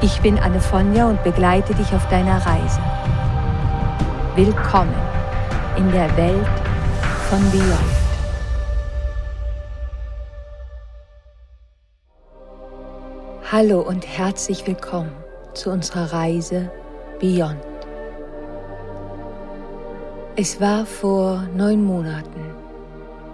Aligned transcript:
Ich 0.00 0.20
bin 0.20 0.38
Anne 0.38 0.60
Fonja 0.60 1.08
und 1.08 1.24
begleite 1.24 1.74
dich 1.74 1.92
auf 1.92 2.08
deiner 2.08 2.36
Reise. 2.46 2.80
Willkommen 4.36 4.94
in 5.76 5.90
der 5.90 6.16
Welt 6.16 6.46
von 7.28 7.40
Beyond. 7.50 7.98
Hallo 13.50 13.80
und 13.80 14.06
herzlich 14.06 14.64
willkommen 14.68 15.10
zu 15.54 15.70
unserer 15.70 16.12
Reise 16.12 16.70
Beyond. 17.18 17.58
Es 20.36 20.60
war 20.60 20.86
vor 20.86 21.42
neun 21.56 21.82
Monaten, 21.82 22.44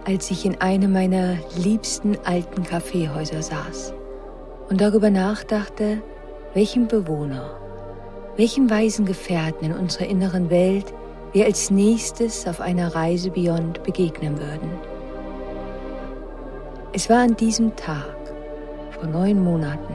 als 0.06 0.31
ich 0.31 0.47
in 0.47 0.59
einem 0.62 0.95
meiner 0.95 1.37
liebsten 1.56 2.17
alten 2.25 2.62
Kaffeehäuser 2.62 3.42
saß 3.42 3.92
und 4.70 4.81
darüber 4.81 5.11
nachdachte, 5.11 6.01
welchem 6.55 6.87
Bewohner, 6.87 7.51
welchem 8.37 8.71
weisen 8.71 9.05
Gefährten 9.05 9.67
in 9.67 9.73
unserer 9.73 10.06
inneren 10.06 10.51
Welt 10.51 10.95
wir 11.33 11.47
als 11.47 11.73
nächstes 11.73 12.47
auf 12.47 12.61
einer 12.61 12.95
Reise 12.95 13.31
Beyond 13.31 13.83
begegnen 13.83 14.39
würden. 14.39 14.70
Es 16.93 17.11
war 17.11 17.19
an 17.19 17.34
diesem 17.34 17.75
Tag, 17.75 18.15
vor 18.93 19.09
neun 19.09 19.43
Monaten, 19.43 19.95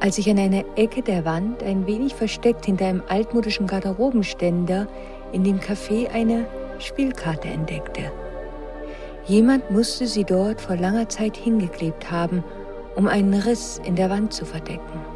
als 0.00 0.18
ich 0.18 0.28
an 0.28 0.38
einer 0.38 0.62
Ecke 0.76 1.00
der 1.00 1.24
Wand, 1.24 1.62
ein 1.62 1.86
wenig 1.86 2.14
versteckt 2.14 2.66
hinter 2.66 2.84
einem 2.84 3.02
altmodischen 3.08 3.66
Garderobenständer, 3.66 4.86
in 5.32 5.42
dem 5.42 5.58
Café 5.58 6.10
eine 6.10 6.44
Spielkarte 6.78 7.48
entdeckte. 7.48 8.12
Jemand 9.24 9.70
musste 9.70 10.06
sie 10.06 10.24
dort 10.24 10.60
vor 10.60 10.76
langer 10.76 11.08
Zeit 11.08 11.34
hingeklebt 11.34 12.10
haben, 12.10 12.44
um 12.94 13.08
einen 13.08 13.32
Riss 13.32 13.80
in 13.86 13.96
der 13.96 14.10
Wand 14.10 14.34
zu 14.34 14.44
verdecken. 14.44 15.15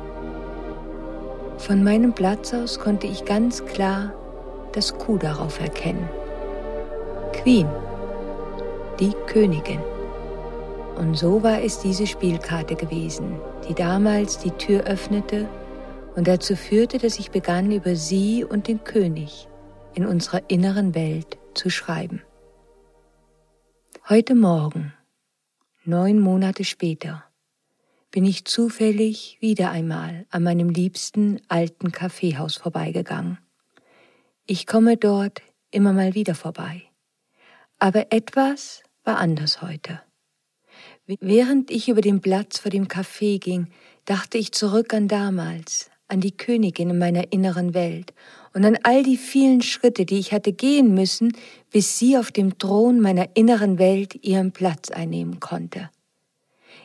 Von 1.60 1.84
meinem 1.84 2.14
Platz 2.14 2.54
aus 2.54 2.78
konnte 2.78 3.06
ich 3.06 3.26
ganz 3.26 3.64
klar 3.66 4.14
das 4.72 4.96
Q 4.96 5.18
darauf 5.18 5.60
erkennen. 5.60 6.08
Queen, 7.34 7.68
die 8.98 9.12
Königin. 9.26 9.80
Und 10.96 11.18
so 11.18 11.42
war 11.42 11.62
es 11.62 11.78
diese 11.78 12.06
Spielkarte 12.06 12.76
gewesen, 12.76 13.38
die 13.68 13.74
damals 13.74 14.38
die 14.38 14.52
Tür 14.52 14.84
öffnete 14.84 15.46
und 16.16 16.28
dazu 16.28 16.56
führte, 16.56 16.96
dass 16.96 17.18
ich 17.18 17.30
begann, 17.30 17.70
über 17.70 17.94
sie 17.94 18.42
und 18.42 18.66
den 18.66 18.82
König 18.82 19.46
in 19.94 20.06
unserer 20.06 20.40
inneren 20.48 20.94
Welt 20.94 21.38
zu 21.52 21.68
schreiben. 21.68 22.22
Heute 24.08 24.34
Morgen, 24.34 24.94
neun 25.84 26.20
Monate 26.20 26.64
später, 26.64 27.24
bin 28.10 28.24
ich 28.24 28.44
zufällig 28.44 29.38
wieder 29.40 29.70
einmal 29.70 30.26
an 30.30 30.42
meinem 30.42 30.68
liebsten 30.70 31.40
alten 31.48 31.92
Kaffeehaus 31.92 32.56
vorbeigegangen. 32.56 33.38
Ich 34.46 34.66
komme 34.66 34.96
dort 34.96 35.42
immer 35.70 35.92
mal 35.92 36.14
wieder 36.14 36.34
vorbei. 36.34 36.82
Aber 37.78 38.12
etwas 38.12 38.82
war 39.04 39.18
anders 39.18 39.62
heute. 39.62 40.00
Während 41.06 41.70
ich 41.70 41.88
über 41.88 42.00
den 42.00 42.20
Platz 42.20 42.58
vor 42.58 42.70
dem 42.70 42.86
Café 42.86 43.38
ging, 43.38 43.68
dachte 44.04 44.38
ich 44.38 44.52
zurück 44.52 44.92
an 44.92 45.08
damals, 45.08 45.90
an 46.08 46.20
die 46.20 46.36
Königin 46.36 46.90
in 46.90 46.98
meiner 46.98 47.32
inneren 47.32 47.74
Welt 47.74 48.12
und 48.54 48.64
an 48.64 48.78
all 48.82 49.02
die 49.02 49.16
vielen 49.16 49.62
Schritte, 49.62 50.04
die 50.04 50.18
ich 50.18 50.32
hatte 50.32 50.52
gehen 50.52 50.94
müssen, 50.94 51.32
bis 51.70 51.98
sie 51.98 52.18
auf 52.18 52.32
dem 52.32 52.58
Thron 52.58 53.00
meiner 53.00 53.36
inneren 53.36 53.78
Welt 53.78 54.16
ihren 54.22 54.52
Platz 54.52 54.90
einnehmen 54.90 55.40
konnte. 55.40 55.90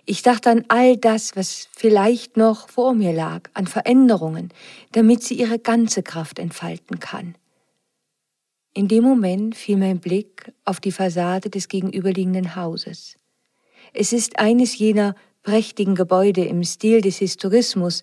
Ich 0.08 0.22
dachte 0.22 0.52
an 0.52 0.66
all 0.68 0.98
das, 0.98 1.36
was 1.36 1.68
vielleicht 1.76 2.38
noch 2.38 2.70
vor 2.70 2.94
mir 2.94 3.12
lag, 3.12 3.50
an 3.56 3.66
Veränderungen, 3.66 4.50
damit 4.92 5.24
sie 5.24 5.34
ihre 5.34 5.58
ganze 5.58 6.04
Kraft 6.04 6.38
entfalten 6.38 7.00
kann. 7.00 7.36
In 8.74 8.88
dem 8.88 9.04
Moment 9.04 9.56
fiel 9.56 9.78
mein 9.78 10.00
Blick 10.00 10.52
auf 10.64 10.80
die 10.80 10.92
Fassade 10.92 11.50
des 11.50 11.70
gegenüberliegenden 11.70 12.56
Hauses. 12.56 13.18
Es 13.94 14.14
ist 14.14 14.38
eines 14.38 14.78
jener 14.78 15.16
prächtigen 15.42 15.96
Gebäude 15.96 16.44
im 16.44 16.64
Stil 16.64 17.02
des 17.02 17.18
Historismus, 17.18 18.02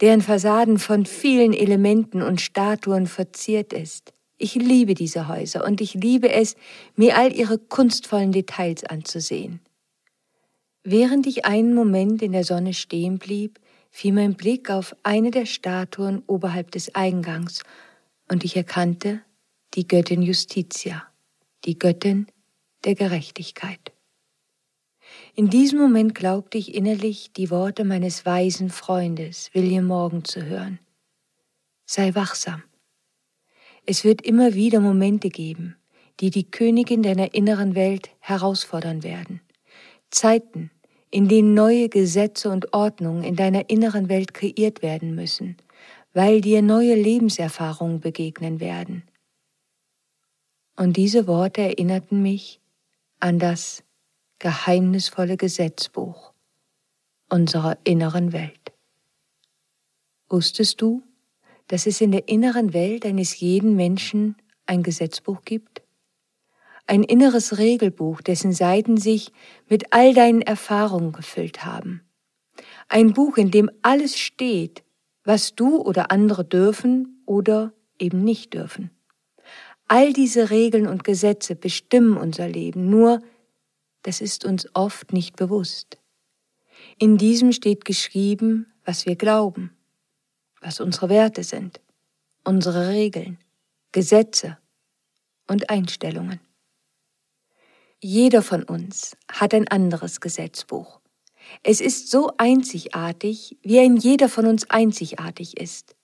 deren 0.00 0.22
Fassaden 0.22 0.78
von 0.78 1.04
vielen 1.04 1.52
Elementen 1.52 2.22
und 2.22 2.40
Statuen 2.40 3.06
verziert 3.06 3.72
ist. 3.72 4.12
Ich 4.38 4.54
liebe 4.54 4.94
diese 4.94 5.28
Häuser 5.28 5.64
und 5.64 5.80
ich 5.80 5.94
liebe 5.94 6.30
es, 6.30 6.56
mir 6.96 7.16
all 7.18 7.32
ihre 7.32 7.58
kunstvollen 7.58 8.32
Details 8.32 8.84
anzusehen. 8.84 9.60
Während 10.84 11.28
ich 11.28 11.44
einen 11.44 11.74
Moment 11.74 12.22
in 12.22 12.32
der 12.32 12.42
Sonne 12.42 12.74
stehen 12.74 13.18
blieb, 13.18 13.60
fiel 13.90 14.12
mein 14.12 14.34
Blick 14.34 14.68
auf 14.68 14.96
eine 15.04 15.30
der 15.30 15.46
Statuen 15.46 16.24
oberhalb 16.26 16.72
des 16.72 16.94
Eingangs 16.94 17.62
und 18.28 18.42
ich 18.42 18.56
erkannte 18.56 19.20
die 19.74 19.86
Göttin 19.86 20.22
Justitia, 20.22 21.04
die 21.64 21.78
Göttin 21.78 22.26
der 22.84 22.96
Gerechtigkeit. 22.96 23.92
In 25.34 25.50
diesem 25.50 25.78
Moment 25.78 26.16
glaubte 26.16 26.58
ich 26.58 26.74
innerlich 26.74 27.32
die 27.32 27.50
Worte 27.50 27.84
meines 27.84 28.26
weisen 28.26 28.70
Freundes 28.70 29.50
William 29.52 29.86
Morgan 29.86 30.24
zu 30.24 30.44
hören. 30.44 30.80
Sei 31.84 32.14
wachsam. 32.16 32.62
Es 33.84 34.02
wird 34.02 34.22
immer 34.22 34.54
wieder 34.54 34.80
Momente 34.80 35.28
geben, 35.28 35.76
die 36.18 36.30
die 36.30 36.50
Königin 36.50 37.02
deiner 37.02 37.34
inneren 37.34 37.74
Welt 37.74 38.10
herausfordern 38.18 39.02
werden. 39.04 39.41
Zeiten, 40.12 40.70
in 41.10 41.28
denen 41.28 41.54
neue 41.54 41.88
Gesetze 41.88 42.50
und 42.50 42.72
Ordnungen 42.72 43.24
in 43.24 43.34
deiner 43.34 43.68
inneren 43.68 44.08
Welt 44.08 44.32
kreiert 44.34 44.82
werden 44.82 45.14
müssen, 45.14 45.56
weil 46.12 46.40
dir 46.40 46.62
neue 46.62 46.94
Lebenserfahrungen 46.94 48.00
begegnen 48.00 48.60
werden. 48.60 49.02
Und 50.76 50.96
diese 50.96 51.26
Worte 51.26 51.62
erinnerten 51.62 52.22
mich 52.22 52.60
an 53.18 53.38
das 53.38 53.82
geheimnisvolle 54.38 55.36
Gesetzbuch 55.36 56.32
unserer 57.28 57.78
inneren 57.84 58.32
Welt. 58.32 58.72
Wusstest 60.28 60.82
du, 60.82 61.02
dass 61.68 61.86
es 61.86 62.00
in 62.00 62.12
der 62.12 62.28
inneren 62.28 62.74
Welt 62.74 63.06
eines 63.06 63.40
jeden 63.40 63.76
Menschen 63.76 64.36
ein 64.66 64.82
Gesetzbuch 64.82 65.42
gibt? 65.44 65.71
Ein 66.86 67.02
inneres 67.02 67.58
Regelbuch, 67.58 68.20
dessen 68.20 68.52
Seiten 68.52 68.96
sich 68.96 69.32
mit 69.68 69.92
all 69.92 70.14
deinen 70.14 70.42
Erfahrungen 70.42 71.12
gefüllt 71.12 71.64
haben. 71.64 72.02
Ein 72.88 73.12
Buch, 73.12 73.36
in 73.36 73.50
dem 73.50 73.70
alles 73.82 74.18
steht, 74.18 74.82
was 75.24 75.54
du 75.54 75.76
oder 75.80 76.10
andere 76.10 76.44
dürfen 76.44 77.22
oder 77.26 77.72
eben 77.98 78.24
nicht 78.24 78.54
dürfen. 78.54 78.90
All 79.88 80.12
diese 80.12 80.50
Regeln 80.50 80.86
und 80.86 81.04
Gesetze 81.04 81.54
bestimmen 81.54 82.16
unser 82.16 82.48
Leben, 82.48 82.90
nur 82.90 83.20
das 84.02 84.20
ist 84.20 84.44
uns 84.44 84.68
oft 84.74 85.12
nicht 85.12 85.36
bewusst. 85.36 85.98
In 86.98 87.18
diesem 87.18 87.52
steht 87.52 87.84
geschrieben, 87.84 88.66
was 88.84 89.06
wir 89.06 89.16
glauben, 89.16 89.70
was 90.60 90.80
unsere 90.80 91.08
Werte 91.08 91.44
sind, 91.44 91.80
unsere 92.44 92.88
Regeln, 92.88 93.38
Gesetze 93.92 94.58
und 95.46 95.70
Einstellungen. 95.70 96.40
Jeder 98.04 98.42
von 98.42 98.64
uns 98.64 99.16
hat 99.30 99.54
ein 99.54 99.68
anderes 99.68 100.20
Gesetzbuch. 100.20 100.98
Es 101.62 101.80
ist 101.80 102.10
so 102.10 102.32
einzigartig, 102.36 103.56
wie 103.62 103.78
ein 103.78 103.96
jeder 103.96 104.28
von 104.28 104.46
uns 104.46 104.68
einzigartig 104.68 105.56
ist. 105.60 105.94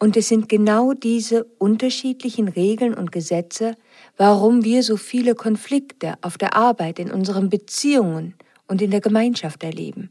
Und 0.00 0.16
es 0.16 0.26
sind 0.26 0.48
genau 0.48 0.94
diese 0.94 1.44
unterschiedlichen 1.58 2.48
Regeln 2.48 2.92
und 2.92 3.12
Gesetze, 3.12 3.76
warum 4.16 4.64
wir 4.64 4.82
so 4.82 4.96
viele 4.96 5.36
Konflikte 5.36 6.14
auf 6.22 6.38
der 6.38 6.56
Arbeit, 6.56 6.98
in 6.98 7.12
unseren 7.12 7.50
Beziehungen 7.50 8.34
und 8.66 8.82
in 8.82 8.90
der 8.90 9.00
Gemeinschaft 9.00 9.62
erleben. 9.62 10.10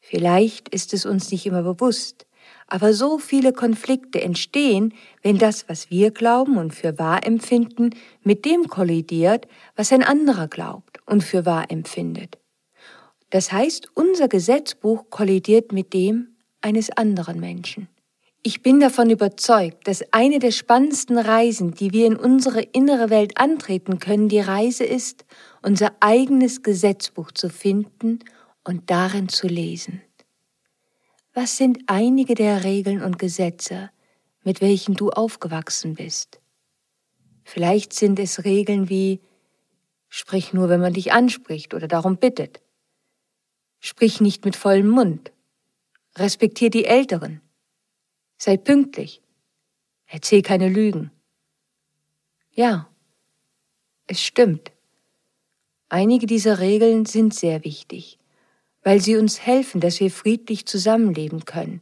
Vielleicht 0.00 0.70
ist 0.70 0.92
es 0.92 1.06
uns 1.06 1.30
nicht 1.30 1.46
immer 1.46 1.62
bewusst, 1.62 2.26
aber 2.66 2.92
so 2.92 3.18
viele 3.18 3.52
Konflikte 3.52 4.20
entstehen, 4.20 4.94
wenn 5.22 5.38
das, 5.38 5.68
was 5.68 5.90
wir 5.90 6.10
glauben 6.10 6.56
und 6.56 6.74
für 6.74 6.98
wahr 6.98 7.26
empfinden, 7.26 7.90
mit 8.22 8.44
dem 8.44 8.68
kollidiert, 8.68 9.46
was 9.76 9.92
ein 9.92 10.02
anderer 10.02 10.48
glaubt 10.48 11.00
und 11.06 11.22
für 11.22 11.46
wahr 11.46 11.70
empfindet. 11.70 12.38
Das 13.30 13.52
heißt, 13.52 13.88
unser 13.94 14.28
Gesetzbuch 14.28 15.10
kollidiert 15.10 15.72
mit 15.72 15.92
dem 15.92 16.36
eines 16.60 16.90
anderen 16.90 17.40
Menschen. 17.40 17.88
Ich 18.46 18.62
bin 18.62 18.78
davon 18.78 19.08
überzeugt, 19.08 19.88
dass 19.88 20.04
eine 20.12 20.38
der 20.38 20.50
spannendsten 20.50 21.16
Reisen, 21.16 21.72
die 21.72 21.92
wir 21.92 22.06
in 22.06 22.16
unsere 22.16 22.60
innere 22.60 23.08
Welt 23.08 23.38
antreten 23.38 23.98
können, 23.98 24.28
die 24.28 24.40
Reise 24.40 24.84
ist, 24.84 25.24
unser 25.62 25.92
eigenes 26.00 26.62
Gesetzbuch 26.62 27.32
zu 27.32 27.48
finden 27.48 28.18
und 28.62 28.90
darin 28.90 29.30
zu 29.30 29.46
lesen. 29.46 30.02
Was 31.34 31.56
sind 31.56 31.80
einige 31.86 32.34
der 32.34 32.64
Regeln 32.64 33.02
und 33.02 33.18
Gesetze, 33.18 33.90
mit 34.44 34.60
welchen 34.60 34.94
du 34.94 35.10
aufgewachsen 35.10 35.94
bist? 35.94 36.40
Vielleicht 37.42 37.92
sind 37.92 38.18
es 38.18 38.44
Regeln 38.44 38.88
wie 38.88 39.20
Sprich 40.08 40.52
nur, 40.52 40.68
wenn 40.68 40.80
man 40.80 40.92
dich 40.92 41.12
anspricht 41.12 41.74
oder 41.74 41.88
darum 41.88 42.18
bittet. 42.18 42.62
Sprich 43.80 44.20
nicht 44.20 44.44
mit 44.44 44.54
vollem 44.54 44.88
Mund. 44.88 45.32
Respektier 46.14 46.70
die 46.70 46.84
Älteren. 46.84 47.40
Sei 48.38 48.56
pünktlich. 48.56 49.20
Erzähl 50.06 50.42
keine 50.42 50.68
Lügen. 50.68 51.10
Ja, 52.52 52.88
es 54.06 54.22
stimmt. 54.22 54.70
Einige 55.88 56.26
dieser 56.26 56.60
Regeln 56.60 57.06
sind 57.06 57.34
sehr 57.34 57.64
wichtig, 57.64 58.20
weil 58.84 59.00
sie 59.00 59.16
uns 59.16 59.44
helfen, 59.44 59.80
dass 59.80 59.98
wir 59.98 60.10
friedlich 60.10 60.66
zusammenleben 60.66 61.44
können, 61.46 61.80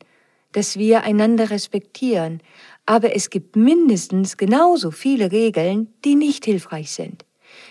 dass 0.52 0.78
wir 0.78 1.02
einander 1.02 1.50
respektieren, 1.50 2.40
aber 2.87 3.14
es 3.14 3.28
gibt 3.28 3.56
mindestens 3.56 4.37
genauso 4.37 4.90
viele 4.90 5.32
Regeln, 5.32 5.93
die 6.04 6.14
nicht 6.14 6.44
hilfreich 6.44 6.93
sind, 6.93 7.25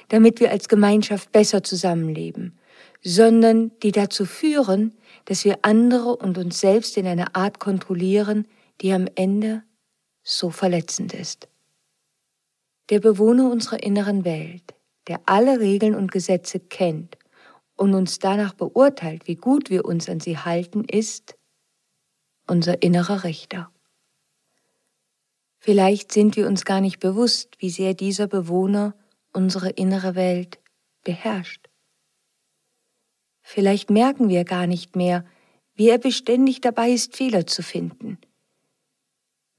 damit 0.10 0.40
wir 0.40 0.52
als 0.52 0.68
Gemeinschaft 0.68 1.32
besser 1.32 1.64
zusammenleben, 1.64 2.58
sondern 3.02 3.72
die 3.82 3.92
dazu 3.92 4.26
führen, 4.26 4.94
dass 5.26 5.46
wir 5.46 5.60
andere 5.64 6.16
und 6.16 6.38
uns 6.38 6.60
selbst 6.60 6.98
in 6.98 7.08
einer 7.08 7.36
Art 7.36 7.60
kontrollieren, 7.60 8.48
die 8.82 8.92
am 8.92 9.08
Ende 9.16 9.64
so 10.24 10.50
verletzend 10.50 11.14
ist. 11.14 11.48
Der 12.90 13.00
Bewohner 13.00 13.50
unserer 13.50 13.82
inneren 13.82 14.26
Welt, 14.26 14.76
der 15.08 15.22
alle 15.26 15.60
Regeln 15.60 15.96
und 15.96 16.12
Gesetze 16.12 16.60
kennt 16.60 17.18
und 17.82 17.94
uns 17.94 18.20
danach 18.20 18.54
beurteilt, 18.54 19.28
wie 19.28 19.36
gut 19.36 19.70
wir 19.70 19.86
uns 19.86 20.08
an 20.08 20.20
sie 20.20 20.38
halten, 20.38 20.86
ist 20.86 21.36
unser 22.48 22.82
innerer 22.82 23.24
Richter. 23.24 23.72
Vielleicht 25.58 26.12
sind 26.12 26.38
wir 26.38 26.48
uns 26.48 26.64
gar 26.64 26.80
nicht 26.80 27.00
bewusst, 27.00 27.58
wie 27.60 27.70
sehr 27.70 27.94
dieser 27.94 28.28
Bewohner 28.28 28.96
unsere 29.34 29.70
innere 29.70 30.16
Welt 30.16 30.60
beherrscht. 31.04 31.70
Vielleicht 33.42 33.90
merken 33.90 34.30
wir 34.30 34.46
gar 34.46 34.68
nicht 34.68 34.96
mehr, 34.96 35.26
wie 35.74 35.90
er 35.90 35.98
beständig 35.98 36.62
dabei 36.62 36.92
ist, 36.92 37.16
Fehler 37.16 37.46
zu 37.48 37.64
finden– 37.64 38.18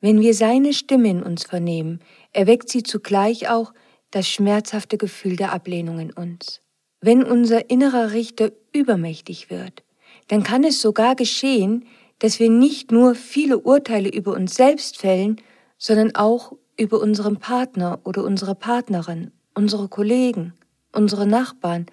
wenn 0.03 0.21
wir 0.21 0.35
seine 0.35 0.75
Stimme 0.75 1.11
in 1.11 1.23
uns 1.23 1.45
vernehmen, 1.45 2.01
erweckt 2.33 2.69
sie 2.69 2.83
zugleich 2.83 3.49
auch 3.49 3.73
das 4.11 4.29
schmerzhafte 4.29 4.99
Gefühl 4.99 5.37
der 5.37 5.53
Ablehnung 5.53 6.01
in 6.01 6.13
uns. 6.13 6.62
Wenn 7.05 7.25
unser 7.25 7.69
innerer 7.69 8.13
Richter 8.13 8.53
übermächtig 8.73 9.51
wird, 9.51 9.83
dann 10.29 10.45
kann 10.45 10.63
es 10.63 10.81
sogar 10.81 11.17
geschehen, 11.17 11.85
dass 12.21 12.39
wir 12.39 12.49
nicht 12.49 12.93
nur 12.93 13.17
viele 13.17 13.59
Urteile 13.59 14.09
über 14.09 14.35
uns 14.35 14.55
selbst 14.55 14.99
fällen, 14.99 15.41
sondern 15.79 16.15
auch 16.15 16.53
über 16.77 17.01
unseren 17.01 17.39
Partner 17.39 17.99
oder 18.05 18.23
unsere 18.23 18.55
Partnerin, 18.55 19.33
unsere 19.53 19.89
Kollegen, 19.89 20.55
unsere 20.93 21.27
Nachbarn 21.27 21.87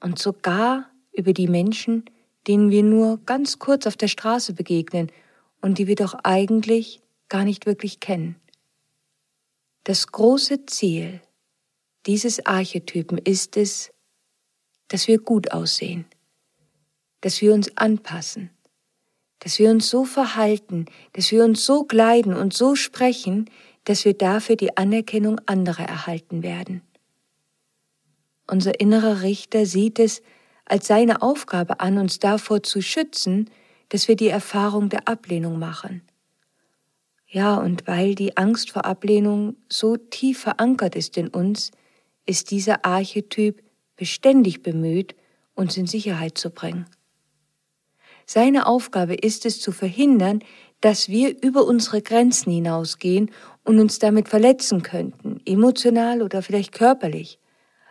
und 0.00 0.18
sogar 0.18 0.88
über 1.12 1.34
die 1.34 1.48
Menschen, 1.48 2.06
denen 2.48 2.70
wir 2.70 2.82
nur 2.82 3.18
ganz 3.26 3.58
kurz 3.58 3.86
auf 3.86 3.98
der 3.98 4.08
Straße 4.08 4.54
begegnen 4.54 5.12
und 5.60 5.76
die 5.76 5.86
wir 5.86 5.96
doch 5.96 6.14
eigentlich 6.22 7.02
gar 7.28 7.44
nicht 7.44 7.66
wirklich 7.66 8.00
kennen. 8.00 8.36
Das 9.84 10.06
große 10.06 10.64
Ziel 10.64 11.20
dieses 12.06 12.46
Archetypen 12.46 13.18
ist 13.18 13.58
es, 13.58 13.92
dass 14.90 15.06
wir 15.08 15.18
gut 15.18 15.52
aussehen, 15.52 16.04
dass 17.22 17.40
wir 17.40 17.54
uns 17.54 17.76
anpassen, 17.76 18.50
dass 19.38 19.58
wir 19.58 19.70
uns 19.70 19.88
so 19.88 20.04
verhalten, 20.04 20.86
dass 21.14 21.30
wir 21.30 21.44
uns 21.44 21.64
so 21.64 21.84
kleiden 21.84 22.34
und 22.34 22.52
so 22.52 22.74
sprechen, 22.74 23.48
dass 23.84 24.04
wir 24.04 24.14
dafür 24.14 24.56
die 24.56 24.76
Anerkennung 24.76 25.40
anderer 25.46 25.84
erhalten 25.84 26.42
werden. 26.42 26.82
Unser 28.46 28.80
innerer 28.80 29.22
Richter 29.22 29.64
sieht 29.64 29.98
es 30.00 30.22
als 30.64 30.88
seine 30.88 31.22
Aufgabe 31.22 31.80
an, 31.80 31.98
uns 31.98 32.18
davor 32.18 32.62
zu 32.62 32.82
schützen, 32.82 33.48
dass 33.90 34.08
wir 34.08 34.16
die 34.16 34.28
Erfahrung 34.28 34.88
der 34.88 35.06
Ablehnung 35.08 35.58
machen. 35.58 36.02
Ja, 37.26 37.56
und 37.56 37.86
weil 37.86 38.16
die 38.16 38.36
Angst 38.36 38.72
vor 38.72 38.84
Ablehnung 38.84 39.56
so 39.68 39.96
tief 39.96 40.40
verankert 40.40 40.96
ist 40.96 41.16
in 41.16 41.28
uns, 41.28 41.70
ist 42.26 42.50
dieser 42.50 42.84
Archetyp 42.84 43.62
beständig 44.00 44.62
bemüht, 44.62 45.14
uns 45.54 45.76
in 45.76 45.86
Sicherheit 45.86 46.38
zu 46.38 46.48
bringen. 46.48 46.86
Seine 48.24 48.66
Aufgabe 48.66 49.14
ist 49.14 49.44
es 49.44 49.60
zu 49.60 49.72
verhindern, 49.72 50.42
dass 50.80 51.10
wir 51.10 51.42
über 51.42 51.66
unsere 51.66 52.00
Grenzen 52.00 52.50
hinausgehen 52.50 53.30
und 53.62 53.78
uns 53.78 53.98
damit 53.98 54.30
verletzen 54.30 54.82
könnten, 54.82 55.42
emotional 55.44 56.22
oder 56.22 56.40
vielleicht 56.40 56.72
körperlich. 56.72 57.38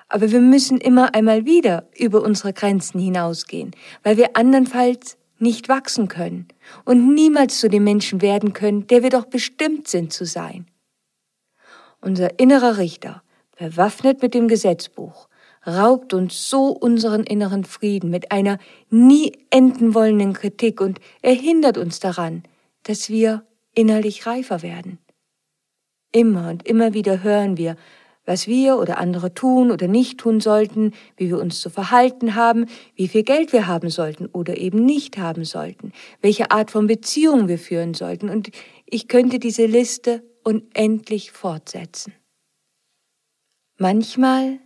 Aber 0.07 0.31
wir 0.31 0.39
müssen 0.39 0.79
immer 0.79 1.13
einmal 1.13 1.45
wieder 1.45 1.87
über 1.95 2.23
unsere 2.23 2.53
Grenzen 2.53 2.99
hinausgehen, 2.99 3.75
weil 4.01 4.17
wir 4.17 4.35
andernfalls 4.35 5.15
nicht 5.37 5.69
wachsen 5.69 6.07
können 6.07 6.47
und 6.85 7.13
niemals 7.13 7.59
zu 7.59 7.69
dem 7.69 7.83
Menschen 7.83 8.23
werden 8.23 8.53
können, 8.53 8.87
der 8.87 9.03
wir 9.03 9.11
doch 9.11 9.25
bestimmt 9.25 9.87
sind 9.87 10.11
zu 10.11 10.25
sein. 10.25 10.65
Unser 12.01 12.39
innerer 12.39 12.79
Richter, 12.79 13.21
bewaffnet 13.59 14.21
mit 14.23 14.33
dem 14.33 14.47
Gesetzbuch, 14.47 15.28
raubt 15.69 16.13
uns 16.13 16.49
so 16.49 16.67
unseren 16.67 17.23
inneren 17.23 17.63
Frieden 17.63 18.09
mit 18.09 18.31
einer 18.31 18.57
nie 18.89 19.33
enden 19.49 19.93
wollenden 19.93 20.33
Kritik 20.33 20.81
und 20.81 20.99
erhindert 21.21 21.77
uns 21.77 21.99
daran, 21.99 22.43
dass 22.83 23.09
wir 23.09 23.45
innerlich 23.73 24.25
reifer 24.25 24.61
werden. 24.61 24.99
Immer 26.11 26.49
und 26.49 26.67
immer 26.67 26.93
wieder 26.93 27.23
hören 27.23 27.57
wir, 27.57 27.75
was 28.25 28.45
wir 28.45 28.77
oder 28.77 28.99
andere 28.99 29.33
tun 29.33 29.71
oder 29.71 29.87
nicht 29.87 30.19
tun 30.19 30.39
sollten, 30.39 30.93
wie 31.17 31.29
wir 31.29 31.39
uns 31.39 31.61
zu 31.61 31.69
verhalten 31.71 32.35
haben, 32.35 32.67
wie 32.95 33.07
viel 33.07 33.23
Geld 33.23 33.53
wir 33.53 33.65
haben 33.65 33.89
sollten 33.89 34.27
oder 34.27 34.57
eben 34.57 34.85
nicht 34.85 35.17
haben 35.17 35.45
sollten, 35.45 35.93
welche 36.21 36.51
Art 36.51 36.69
von 36.69 36.85
Beziehung 36.85 37.47
wir 37.47 37.57
führen 37.57 37.95
sollten. 37.95 38.29
Und 38.29 38.51
ich 38.85 39.07
könnte 39.07 39.39
diese 39.39 39.65
Liste 39.65 40.23
unendlich 40.43 41.31
fortsetzen. 41.31 42.13
Manchmal 43.77 44.59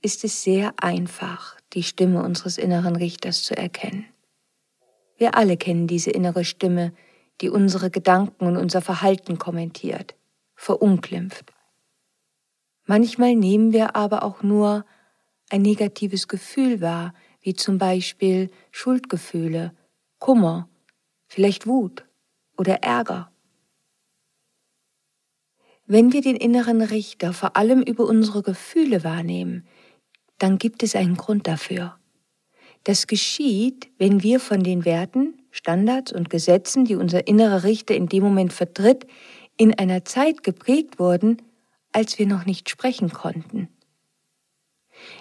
ist 0.00 0.24
es 0.24 0.42
sehr 0.42 0.74
einfach, 0.76 1.56
die 1.72 1.82
Stimme 1.82 2.22
unseres 2.22 2.58
inneren 2.58 2.96
Richters 2.96 3.42
zu 3.42 3.56
erkennen. 3.56 4.06
Wir 5.16 5.34
alle 5.34 5.56
kennen 5.56 5.86
diese 5.86 6.10
innere 6.10 6.44
Stimme, 6.44 6.92
die 7.40 7.50
unsere 7.50 7.90
Gedanken 7.90 8.46
und 8.46 8.56
unser 8.56 8.80
Verhalten 8.80 9.38
kommentiert, 9.38 10.14
verunglimpft. 10.54 11.52
Manchmal 12.86 13.34
nehmen 13.34 13.72
wir 13.72 13.96
aber 13.96 14.22
auch 14.22 14.42
nur 14.42 14.84
ein 15.50 15.62
negatives 15.62 16.28
Gefühl 16.28 16.80
wahr, 16.80 17.14
wie 17.40 17.54
zum 17.54 17.78
Beispiel 17.78 18.50
Schuldgefühle, 18.70 19.72
Kummer, 20.18 20.68
vielleicht 21.26 21.66
Wut 21.66 22.04
oder 22.56 22.82
Ärger. 22.82 23.30
Wenn 25.86 26.12
wir 26.12 26.20
den 26.20 26.36
inneren 26.36 26.82
Richter 26.82 27.32
vor 27.32 27.56
allem 27.56 27.82
über 27.82 28.04
unsere 28.04 28.42
Gefühle 28.42 29.04
wahrnehmen, 29.04 29.66
dann 30.38 30.58
gibt 30.58 30.82
es 30.82 30.94
einen 30.94 31.16
Grund 31.16 31.46
dafür. 31.46 31.96
Das 32.84 33.06
geschieht, 33.06 33.88
wenn 33.98 34.22
wir 34.22 34.40
von 34.40 34.62
den 34.62 34.84
Werten, 34.84 35.42
Standards 35.50 36.12
und 36.12 36.30
Gesetzen, 36.30 36.84
die 36.84 36.94
unser 36.94 37.26
innerer 37.26 37.64
Richter 37.64 37.94
in 37.94 38.06
dem 38.06 38.22
Moment 38.22 38.52
vertritt, 38.52 39.06
in 39.56 39.74
einer 39.74 40.04
Zeit 40.04 40.42
geprägt 40.42 40.98
wurden, 40.98 41.42
als 41.92 42.18
wir 42.18 42.26
noch 42.26 42.46
nicht 42.46 42.70
sprechen 42.70 43.10
konnten. 43.10 43.68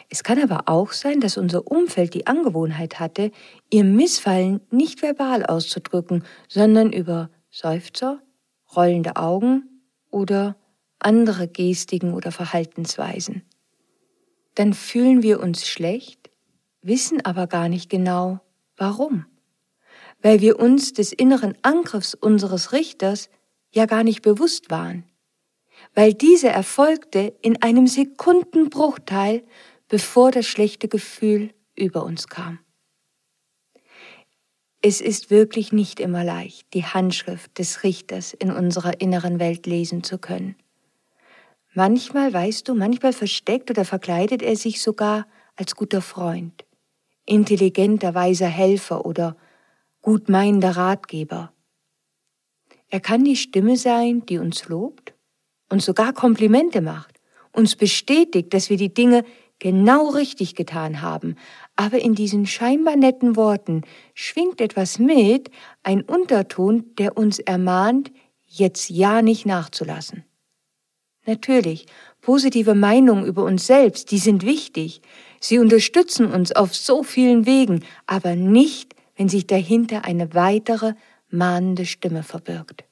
Es 0.09 0.23
kann 0.23 0.41
aber 0.41 0.63
auch 0.67 0.91
sein, 0.91 1.19
dass 1.19 1.37
unser 1.37 1.67
Umfeld 1.67 2.13
die 2.13 2.27
Angewohnheit 2.27 2.99
hatte, 2.99 3.31
ihr 3.69 3.83
Missfallen 3.83 4.61
nicht 4.71 5.01
verbal 5.01 5.45
auszudrücken, 5.45 6.23
sondern 6.47 6.91
über 6.91 7.29
Seufzer, 7.49 8.21
rollende 8.75 9.15
Augen 9.15 9.83
oder 10.09 10.55
andere 10.99 11.47
Gestiken 11.47 12.13
oder 12.13 12.31
Verhaltensweisen. 12.31 13.43
Dann 14.57 14.73
fühlen 14.73 15.23
wir 15.23 15.39
uns 15.39 15.67
schlecht, 15.67 16.29
wissen 16.81 17.25
aber 17.25 17.47
gar 17.47 17.69
nicht 17.69 17.89
genau, 17.89 18.39
warum. 18.75 19.25
Weil 20.21 20.41
wir 20.41 20.59
uns 20.59 20.93
des 20.93 21.11
inneren 21.11 21.55
Angriffs 21.61 22.13
unseres 22.13 22.71
Richters 22.71 23.29
ja 23.71 23.85
gar 23.85 24.03
nicht 24.03 24.21
bewusst 24.21 24.69
waren 24.69 25.03
weil 25.93 26.13
diese 26.13 26.49
erfolgte 26.49 27.33
in 27.41 27.61
einem 27.61 27.87
Sekundenbruchteil, 27.87 29.43
bevor 29.87 30.31
das 30.31 30.45
schlechte 30.45 30.87
Gefühl 30.87 31.53
über 31.75 32.03
uns 32.03 32.27
kam. 32.27 32.59
Es 34.81 35.01
ist 35.01 35.31
wirklich 35.31 35.71
nicht 35.71 35.99
immer 35.99 36.23
leicht, 36.23 36.73
die 36.73 36.85
Handschrift 36.85 37.57
des 37.57 37.83
Richters 37.83 38.33
in 38.33 38.51
unserer 38.51 39.01
inneren 39.01 39.39
Welt 39.39 39.65
lesen 39.65 40.03
zu 40.03 40.17
können. 40.17 40.55
Manchmal, 41.77 42.33
weißt 42.33 42.67
du, 42.67 42.73
manchmal 42.73 43.13
versteckt 43.13 43.69
oder 43.69 43.85
verkleidet 43.85 44.41
er 44.41 44.55
sich 44.55 44.81
sogar 44.81 45.27
als 45.55 45.75
guter 45.75 46.01
Freund, 46.01 46.65
intelligenter, 47.23 48.15
weiser 48.15 48.47
Helfer 48.47 49.05
oder 49.05 49.37
gutmeinender 50.01 50.71
Ratgeber. 50.71 51.53
Er 52.89 52.99
kann 52.99 53.23
die 53.23 53.35
Stimme 53.35 53.77
sein, 53.77 54.25
die 54.25 54.39
uns 54.39 54.67
lobt 54.67 55.13
und 55.69 55.83
sogar 55.83 56.13
Komplimente 56.13 56.81
macht, 56.81 57.19
uns 57.51 57.75
bestätigt, 57.75 58.55
dass 58.55 58.71
wir 58.71 58.77
die 58.77 58.95
Dinge 58.95 59.23
genau 59.59 60.09
richtig 60.09 60.55
getan 60.55 61.03
haben, 61.03 61.35
aber 61.75 61.99
in 61.99 62.15
diesen 62.15 62.47
scheinbar 62.47 62.95
netten 62.95 63.35
Worten 63.35 63.83
schwingt 64.15 64.61
etwas 64.61 64.97
mit, 64.97 65.51
ein 65.83 66.01
Unterton, 66.01 66.95
der 66.95 67.17
uns 67.17 67.37
ermahnt, 67.37 68.11
jetzt 68.47 68.89
ja 68.89 69.21
nicht 69.21 69.45
nachzulassen. 69.45 70.23
Natürlich, 71.27 71.85
positive 72.21 72.73
Meinungen 72.73 73.25
über 73.25 73.43
uns 73.43 73.67
selbst, 73.67 74.11
die 74.11 74.17
sind 74.17 74.45
wichtig. 74.45 75.01
Sie 75.41 75.59
unterstützen 75.59 76.31
uns 76.31 76.53
auf 76.53 76.73
so 76.73 77.03
vielen 77.03 77.45
Wegen, 77.45 77.83
aber 78.05 78.37
nicht, 78.37 78.95
wenn 79.17 79.27
sich 79.27 79.45
dahinter 79.45 80.05
eine 80.05 80.33
weitere 80.33 80.93
mahnende 81.29 81.85
Stimme 81.85 82.23
verbirgt. 82.23 82.85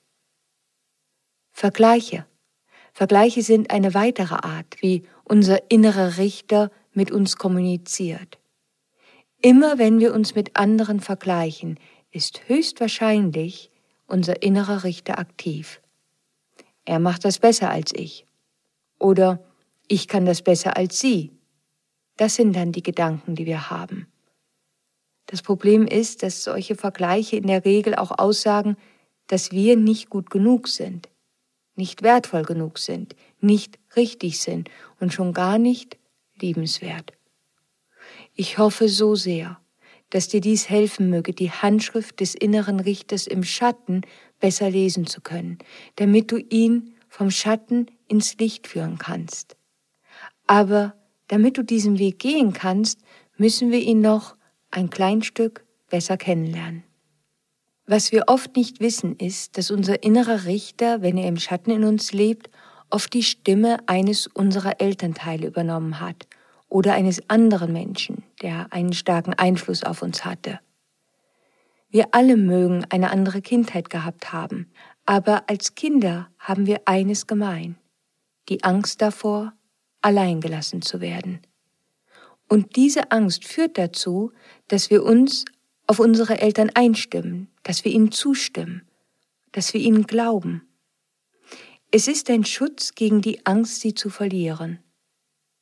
Vergleiche. 1.54 2.26
Vergleiche 2.92 3.42
sind 3.42 3.72
eine 3.72 3.94
weitere 3.94 4.36
Art, 4.36 4.82
wie 4.82 5.04
unser 5.24 5.72
innerer 5.72 6.18
Richter 6.18 6.72
mit 6.94 7.12
uns 7.12 7.38
kommuniziert. 7.38 8.38
Immer 9.42 9.78
wenn 9.78 10.02
wir 10.02 10.14
uns 10.14 10.36
mit 10.36 10.58
anderen 10.58 11.00
vergleichen, 11.00 11.80
ist 12.12 12.50
höchstwahrscheinlich 12.50 13.72
unser 14.08 14.44
innerer 14.44 14.84
Richter 14.84 15.20
aktiv. 15.20 15.82
Er 16.86 17.00
macht 17.00 17.26
das 17.26 17.40
besser 17.40 17.70
als 17.70 17.94
ich. 17.94 18.25
Oder 19.06 19.40
ich 19.88 20.08
kann 20.08 20.26
das 20.26 20.42
besser 20.42 20.78
als 20.78 21.00
sie. 21.00 21.30
Das 22.18 22.34
sind 22.34 22.56
dann 22.56 22.72
die 22.72 22.82
Gedanken, 22.82 23.36
die 23.36 23.46
wir 23.46 23.70
haben. 23.70 24.08
Das 25.28 25.44
Problem 25.44 25.86
ist, 25.86 26.24
dass 26.24 26.44
solche 26.44 26.74
Vergleiche 26.74 27.36
in 27.36 27.46
der 27.46 27.66
Regel 27.66 27.94
auch 27.94 28.18
aussagen, 28.18 28.78
dass 29.28 29.52
wir 29.52 29.78
nicht 29.78 30.10
gut 30.10 30.32
genug 30.32 30.68
sind, 30.68 31.08
nicht 31.76 32.02
wertvoll 32.02 32.42
genug 32.42 32.80
sind, 32.80 33.16
nicht 33.40 33.78
richtig 33.96 34.40
sind 34.40 34.72
und 35.00 35.14
schon 35.14 35.34
gar 35.34 35.60
nicht 35.60 36.00
liebenswert. 36.42 37.14
Ich 38.34 38.58
hoffe 38.58 38.90
so 38.90 39.14
sehr, 39.14 39.60
dass 40.10 40.30
dir 40.30 40.42
dies 40.42 40.68
helfen 40.68 41.12
möge, 41.12 41.32
die 41.32 41.52
Handschrift 41.52 42.22
des 42.22 42.34
inneren 42.34 42.80
Richters 42.80 43.28
im 43.28 43.44
Schatten 43.44 44.02
besser 44.40 44.72
lesen 44.72 45.06
zu 45.06 45.22
können, 45.22 45.60
damit 45.98 46.32
du 46.32 46.38
ihn 46.38 46.96
vom 47.08 47.30
Schatten 47.30 47.86
ins 48.08 48.38
Licht 48.38 48.68
führen 48.68 48.98
kannst. 48.98 49.58
Aber 50.48 50.96
damit 51.28 51.58
du 51.58 51.64
diesen 51.64 51.98
Weg 52.00 52.20
gehen 52.20 52.54
kannst, 52.54 53.00
müssen 53.38 53.72
wir 53.72 53.80
ihn 53.80 54.02
noch 54.02 54.36
ein 54.72 54.90
klein 54.90 55.24
Stück 55.24 55.66
besser 55.90 56.18
kennenlernen. 56.18 56.84
Was 57.88 58.12
wir 58.12 58.24
oft 58.28 58.56
nicht 58.56 58.80
wissen, 58.80 59.16
ist, 59.16 59.58
dass 59.58 59.70
unser 59.70 60.04
innerer 60.04 60.46
Richter, 60.46 61.02
wenn 61.02 61.18
er 61.18 61.28
im 61.28 61.38
Schatten 61.38 61.72
in 61.72 61.84
uns 61.84 62.14
lebt, 62.14 62.50
oft 62.90 63.14
die 63.14 63.24
Stimme 63.24 63.78
eines 63.88 64.28
unserer 64.28 64.82
Elternteile 64.82 65.48
übernommen 65.48 66.00
hat 66.00 66.28
oder 66.68 66.94
eines 66.94 67.30
anderen 67.30 67.74
Menschen, 67.74 68.24
der 68.42 68.74
einen 68.74 68.94
starken 68.94 69.34
Einfluss 69.34 69.84
auf 69.84 70.02
uns 70.02 70.26
hatte. 70.26 70.60
Wir 71.90 72.08
alle 72.12 72.38
mögen 72.38 72.86
eine 72.90 73.12
andere 73.12 73.42
Kindheit 73.42 73.90
gehabt 73.90 74.34
haben, 74.34 74.72
aber 75.06 75.44
als 75.48 75.76
Kinder 75.76 76.30
haben 76.40 76.66
wir 76.66 76.82
eines 76.86 77.28
gemein, 77.28 77.78
die 78.50 78.64
Angst 78.64 79.02
davor, 79.02 79.54
allein 80.02 80.42
gelassen 80.42 80.82
zu 80.82 81.02
werden. 81.02 81.42
Und 82.48 82.76
diese 82.76 83.12
Angst 83.12 83.46
führt 83.46 83.78
dazu, 83.78 84.32
dass 84.68 84.90
wir 84.90 85.04
uns 85.04 85.46
auf 85.88 86.00
unsere 86.00 86.40
Eltern 86.40 86.70
einstimmen, 86.74 87.50
dass 87.64 87.86
wir 87.86 87.92
ihnen 87.92 88.12
zustimmen, 88.12 88.88
dass 89.52 89.74
wir 89.74 89.82
ihnen 89.82 90.06
glauben. 90.06 90.68
Es 91.92 92.08
ist 92.08 92.30
ein 92.30 92.46
Schutz 92.46 92.94
gegen 92.94 93.22
die 93.22 93.46
Angst, 93.46 93.82
sie 93.82 93.94
zu 93.94 94.10
verlieren. 94.10 94.80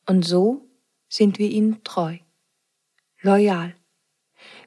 Und 0.08 0.26
so 0.26 0.68
sind 1.08 1.40
wir 1.40 1.50
ihnen 1.50 1.84
treu, 1.84 2.18
loyal. 3.22 3.76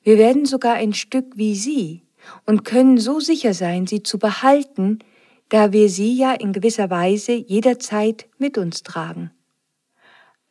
Wir 0.02 0.16
werden 0.16 0.46
sogar 0.46 0.74
ein 0.74 0.94
Stück 0.94 1.36
wie 1.36 1.54
sie 1.54 2.02
und 2.44 2.64
können 2.64 2.98
so 2.98 3.20
sicher 3.20 3.52
sein, 3.52 3.86
sie 3.86 4.02
zu 4.02 4.18
behalten, 4.18 5.00
da 5.48 5.72
wir 5.72 5.88
sie 5.88 6.16
ja 6.16 6.32
in 6.32 6.52
gewisser 6.52 6.90
Weise 6.90 7.32
jederzeit 7.32 8.26
mit 8.38 8.58
uns 8.58 8.82
tragen. 8.82 9.30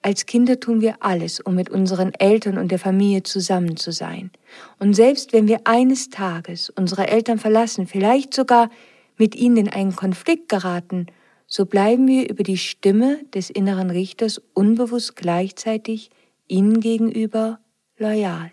Als 0.01 0.27
Kinder 0.27 0.59
tun 0.59 0.81
wir 0.81 0.97
alles, 0.99 1.39
um 1.39 1.55
mit 1.55 1.69
unseren 1.69 2.13
Eltern 2.13 2.59
und 2.59 2.69
der 2.69 2.77
Familie 2.77 3.23
zusammen 3.23 3.75
zu 3.75 3.91
sein. 3.91 4.29
Und 4.77 4.93
selbst 4.93 5.33
wenn 5.33 5.47
wir 5.47 5.61
eines 5.63 6.11
Tages 6.11 6.69
unsere 6.69 7.07
Eltern 7.07 7.39
verlassen, 7.39 7.87
vielleicht 7.87 8.33
sogar 8.33 8.69
mit 9.17 9.35
ihnen 9.35 9.57
in 9.57 9.69
einen 9.69 9.95
Konflikt 9.95 10.47
geraten, 10.47 11.07
so 11.47 11.65
bleiben 11.65 12.07
wir 12.07 12.29
über 12.29 12.43
die 12.43 12.57
Stimme 12.57 13.23
des 13.33 13.49
inneren 13.49 13.89
Richters 13.89 14.39
unbewusst 14.53 15.15
gleichzeitig 15.15 16.11
ihnen 16.47 16.81
gegenüber 16.81 17.59
loyal. 17.97 18.51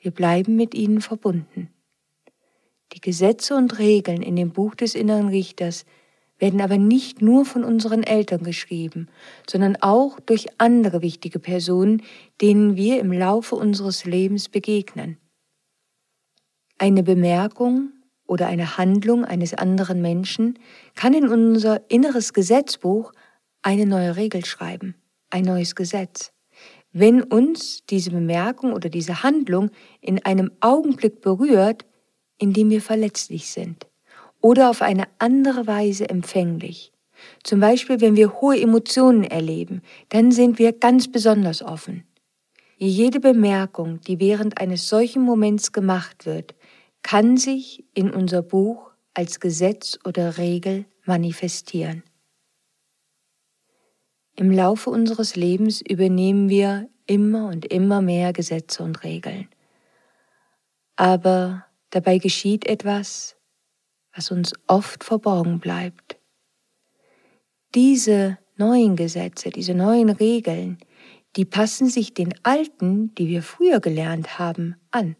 Wir 0.00 0.12
bleiben 0.12 0.56
mit 0.56 0.74
ihnen 0.74 1.02
verbunden. 1.02 1.68
Die 2.98 3.10
Gesetze 3.10 3.54
und 3.54 3.78
Regeln 3.78 4.22
in 4.22 4.34
dem 4.34 4.50
Buch 4.50 4.74
des 4.74 4.96
inneren 4.96 5.28
Richters 5.28 5.84
werden 6.40 6.60
aber 6.60 6.78
nicht 6.78 7.22
nur 7.22 7.44
von 7.44 7.62
unseren 7.62 8.02
Eltern 8.02 8.42
geschrieben, 8.42 9.06
sondern 9.48 9.76
auch 9.76 10.18
durch 10.18 10.48
andere 10.58 11.00
wichtige 11.00 11.38
Personen, 11.38 12.02
denen 12.40 12.74
wir 12.74 12.98
im 12.98 13.12
Laufe 13.12 13.54
unseres 13.54 14.04
Lebens 14.04 14.48
begegnen. 14.48 15.16
Eine 16.76 17.04
Bemerkung 17.04 17.92
oder 18.26 18.48
eine 18.48 18.78
Handlung 18.78 19.24
eines 19.24 19.54
anderen 19.54 20.02
Menschen 20.02 20.58
kann 20.96 21.14
in 21.14 21.28
unser 21.28 21.88
inneres 21.88 22.32
Gesetzbuch 22.32 23.12
eine 23.62 23.86
neue 23.86 24.16
Regel 24.16 24.44
schreiben, 24.44 24.96
ein 25.30 25.44
neues 25.44 25.76
Gesetz. 25.76 26.32
Wenn 26.90 27.22
uns 27.22 27.86
diese 27.86 28.10
Bemerkung 28.10 28.72
oder 28.72 28.88
diese 28.88 29.22
Handlung 29.22 29.70
in 30.00 30.24
einem 30.24 30.50
Augenblick 30.58 31.20
berührt, 31.20 31.84
in 32.38 32.52
dem 32.52 32.70
wir 32.70 32.80
verletzlich 32.80 33.50
sind 33.50 33.86
oder 34.40 34.70
auf 34.70 34.82
eine 34.82 35.04
andere 35.18 35.66
Weise 35.66 36.08
empfänglich. 36.08 36.92
Zum 37.42 37.60
Beispiel, 37.60 38.00
wenn 38.00 38.16
wir 38.16 38.40
hohe 38.40 38.60
Emotionen 38.60 39.24
erleben, 39.24 39.82
dann 40.08 40.30
sind 40.30 40.58
wir 40.58 40.72
ganz 40.72 41.10
besonders 41.10 41.62
offen. 41.62 42.04
Jede 42.76 43.18
Bemerkung, 43.18 44.00
die 44.02 44.20
während 44.20 44.60
eines 44.60 44.88
solchen 44.88 45.22
Moments 45.22 45.72
gemacht 45.72 46.26
wird, 46.26 46.54
kann 47.02 47.36
sich 47.36 47.84
in 47.94 48.10
unser 48.10 48.42
Buch 48.42 48.90
als 49.14 49.40
Gesetz 49.40 49.98
oder 50.04 50.38
Regel 50.38 50.84
manifestieren. 51.04 52.04
Im 54.36 54.52
Laufe 54.52 54.90
unseres 54.90 55.34
Lebens 55.34 55.80
übernehmen 55.80 56.48
wir 56.48 56.88
immer 57.06 57.48
und 57.48 57.64
immer 57.64 58.00
mehr 58.00 58.32
Gesetze 58.32 58.84
und 58.84 59.02
Regeln. 59.02 59.48
Aber 60.94 61.64
dabei 61.90 62.18
geschieht 62.18 62.66
etwas, 62.66 63.36
was 64.14 64.30
uns 64.30 64.52
oft 64.66 65.04
verborgen 65.04 65.60
bleibt. 65.60 66.18
Diese 67.74 68.38
neuen 68.56 68.96
Gesetze, 68.96 69.50
diese 69.50 69.74
neuen 69.74 70.10
Regeln, 70.10 70.78
die 71.36 71.44
passen 71.44 71.88
sich 71.88 72.14
den 72.14 72.34
alten, 72.42 73.14
die 73.14 73.28
wir 73.28 73.42
früher 73.42 73.80
gelernt 73.80 74.38
haben, 74.38 74.76
an. 74.90 75.16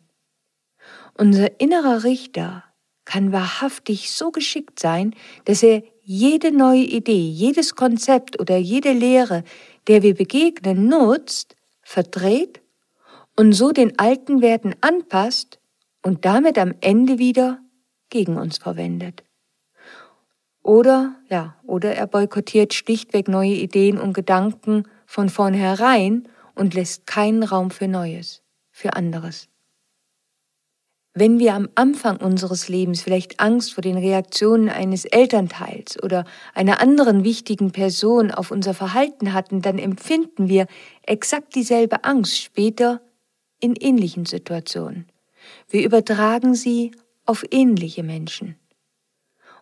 Unser 1.14 1.60
innerer 1.60 2.04
Richter 2.04 2.64
kann 3.04 3.32
wahrhaftig 3.32 4.10
so 4.10 4.30
geschickt 4.30 4.80
sein, 4.80 5.14
dass 5.44 5.62
er 5.62 5.82
jede 6.02 6.52
neue 6.52 6.84
Idee, 6.84 7.28
jedes 7.28 7.74
Konzept 7.74 8.40
oder 8.40 8.56
jede 8.56 8.92
Lehre, 8.92 9.44
der 9.86 10.02
wir 10.02 10.14
begegnen, 10.14 10.88
nutzt, 10.88 11.56
verdreht 11.82 12.60
und 13.36 13.52
so 13.52 13.72
den 13.72 13.98
alten 13.98 14.40
Werten 14.42 14.74
anpasst 14.80 15.58
und 16.02 16.24
damit 16.24 16.58
am 16.58 16.74
Ende 16.80 17.18
wieder 17.18 17.60
gegen 18.10 18.36
uns 18.36 18.58
verwendet. 18.58 19.24
Oder, 20.62 21.14
ja, 21.28 21.56
oder 21.64 21.94
er 21.94 22.06
boykottiert 22.06 22.74
schlichtweg 22.74 23.28
neue 23.28 23.54
Ideen 23.54 23.98
und 23.98 24.12
Gedanken 24.12 24.84
von 25.06 25.28
vornherein 25.28 26.28
und 26.54 26.74
lässt 26.74 27.06
keinen 27.06 27.42
Raum 27.42 27.70
für 27.70 27.88
Neues, 27.88 28.42
für 28.70 28.94
anderes. 28.94 29.48
Wenn 31.14 31.38
wir 31.38 31.54
am 31.54 31.68
Anfang 31.74 32.18
unseres 32.18 32.68
Lebens 32.68 33.02
vielleicht 33.02 33.40
Angst 33.40 33.74
vor 33.74 33.82
den 33.82 33.96
Reaktionen 33.96 34.68
eines 34.68 35.04
Elternteils 35.04 36.00
oder 36.02 36.24
einer 36.54 36.80
anderen 36.80 37.24
wichtigen 37.24 37.72
Person 37.72 38.30
auf 38.30 38.50
unser 38.50 38.74
Verhalten 38.74 39.32
hatten, 39.32 39.62
dann 39.62 39.78
empfinden 39.78 40.48
wir 40.48 40.66
exakt 41.02 41.54
dieselbe 41.54 42.04
Angst 42.04 42.38
später 42.38 43.00
in 43.58 43.74
ähnlichen 43.74 44.26
Situationen. 44.26 45.06
Wir 45.68 45.84
übertragen 45.84 46.54
sie 46.54 46.92
auf 47.24 47.44
ähnliche 47.50 48.02
Menschen. 48.02 48.56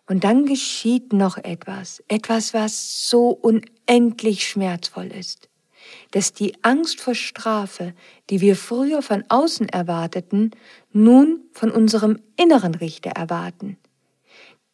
Und 0.07 0.23
dann 0.23 0.45
geschieht 0.45 1.11
noch 1.11 1.37
etwas, 1.37 2.01
etwas, 2.07 2.53
was 2.53 3.09
so 3.09 3.29
unendlich 3.29 4.47
schmerzvoll 4.47 5.07
ist, 5.07 5.49
dass 6.11 6.31
die 6.31 6.53
Angst 6.63 7.01
vor 7.01 7.13
Strafe, 7.13 7.93
die 8.29 8.39
wir 8.39 8.55
früher 8.55 9.01
von 9.01 9.25
außen 9.27 9.67
erwarteten, 9.67 10.51
nun 10.93 11.41
von 11.51 11.71
unserem 11.71 12.19
inneren 12.37 12.75
Richter 12.75 13.11
erwarten. 13.11 13.77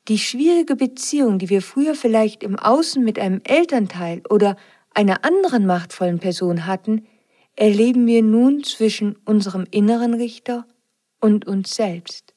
Die 0.08 0.20
schwierige 0.20 0.76
Beziehung, 0.76 1.40
die 1.40 1.50
wir 1.50 1.62
früher 1.62 1.96
vielleicht 1.96 2.44
im 2.44 2.60
Außen 2.60 3.04
mit 3.04 3.18
einem 3.18 3.42
Elternteil 3.44 4.22
oder 4.30 4.56
einer 4.94 5.26
anderen 5.26 5.66
machtvollen 5.66 6.20
Person 6.20 6.68
hatten, 6.68 7.08
erleben 7.56 8.06
wir 8.06 8.22
nun 8.22 8.64
zwischen 8.64 9.16
unserem 9.26 9.66
inneren 9.72 10.14
Richter 10.14 10.66
und 11.24 11.48
uns 11.48 11.74
selbst. 11.74 12.34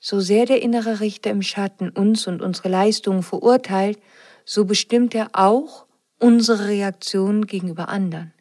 So 0.00 0.20
sehr 0.20 0.46
der 0.46 0.62
innere 0.62 1.00
Richter 1.00 1.30
im 1.30 1.42
Schatten 1.42 1.90
uns 1.90 2.26
und 2.26 2.40
unsere 2.40 2.70
Leistungen 2.70 3.22
verurteilt, 3.22 3.98
so 4.46 4.64
bestimmt 4.64 5.14
er 5.14 5.28
auch 5.34 5.84
unsere 6.18 6.68
Reaktionen 6.68 7.46
gegenüber 7.46 7.90
anderen. 7.90 8.32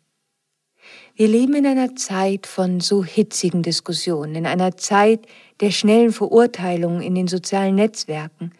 Wir 1.13 1.27
leben 1.27 1.55
in 1.55 1.67
einer 1.67 1.97
Zeit 1.97 2.47
von 2.47 2.79
so 2.79 3.03
hitzigen 3.03 3.63
Diskussionen, 3.63 4.35
in 4.35 4.45
einer 4.47 4.77
Zeit 4.77 5.27
der 5.59 5.71
schnellen 5.71 6.13
Verurteilungen 6.13 7.01
in 7.01 7.15
den 7.15 7.27
sozialen 7.27 7.75
Netzwerken, 7.75 8.53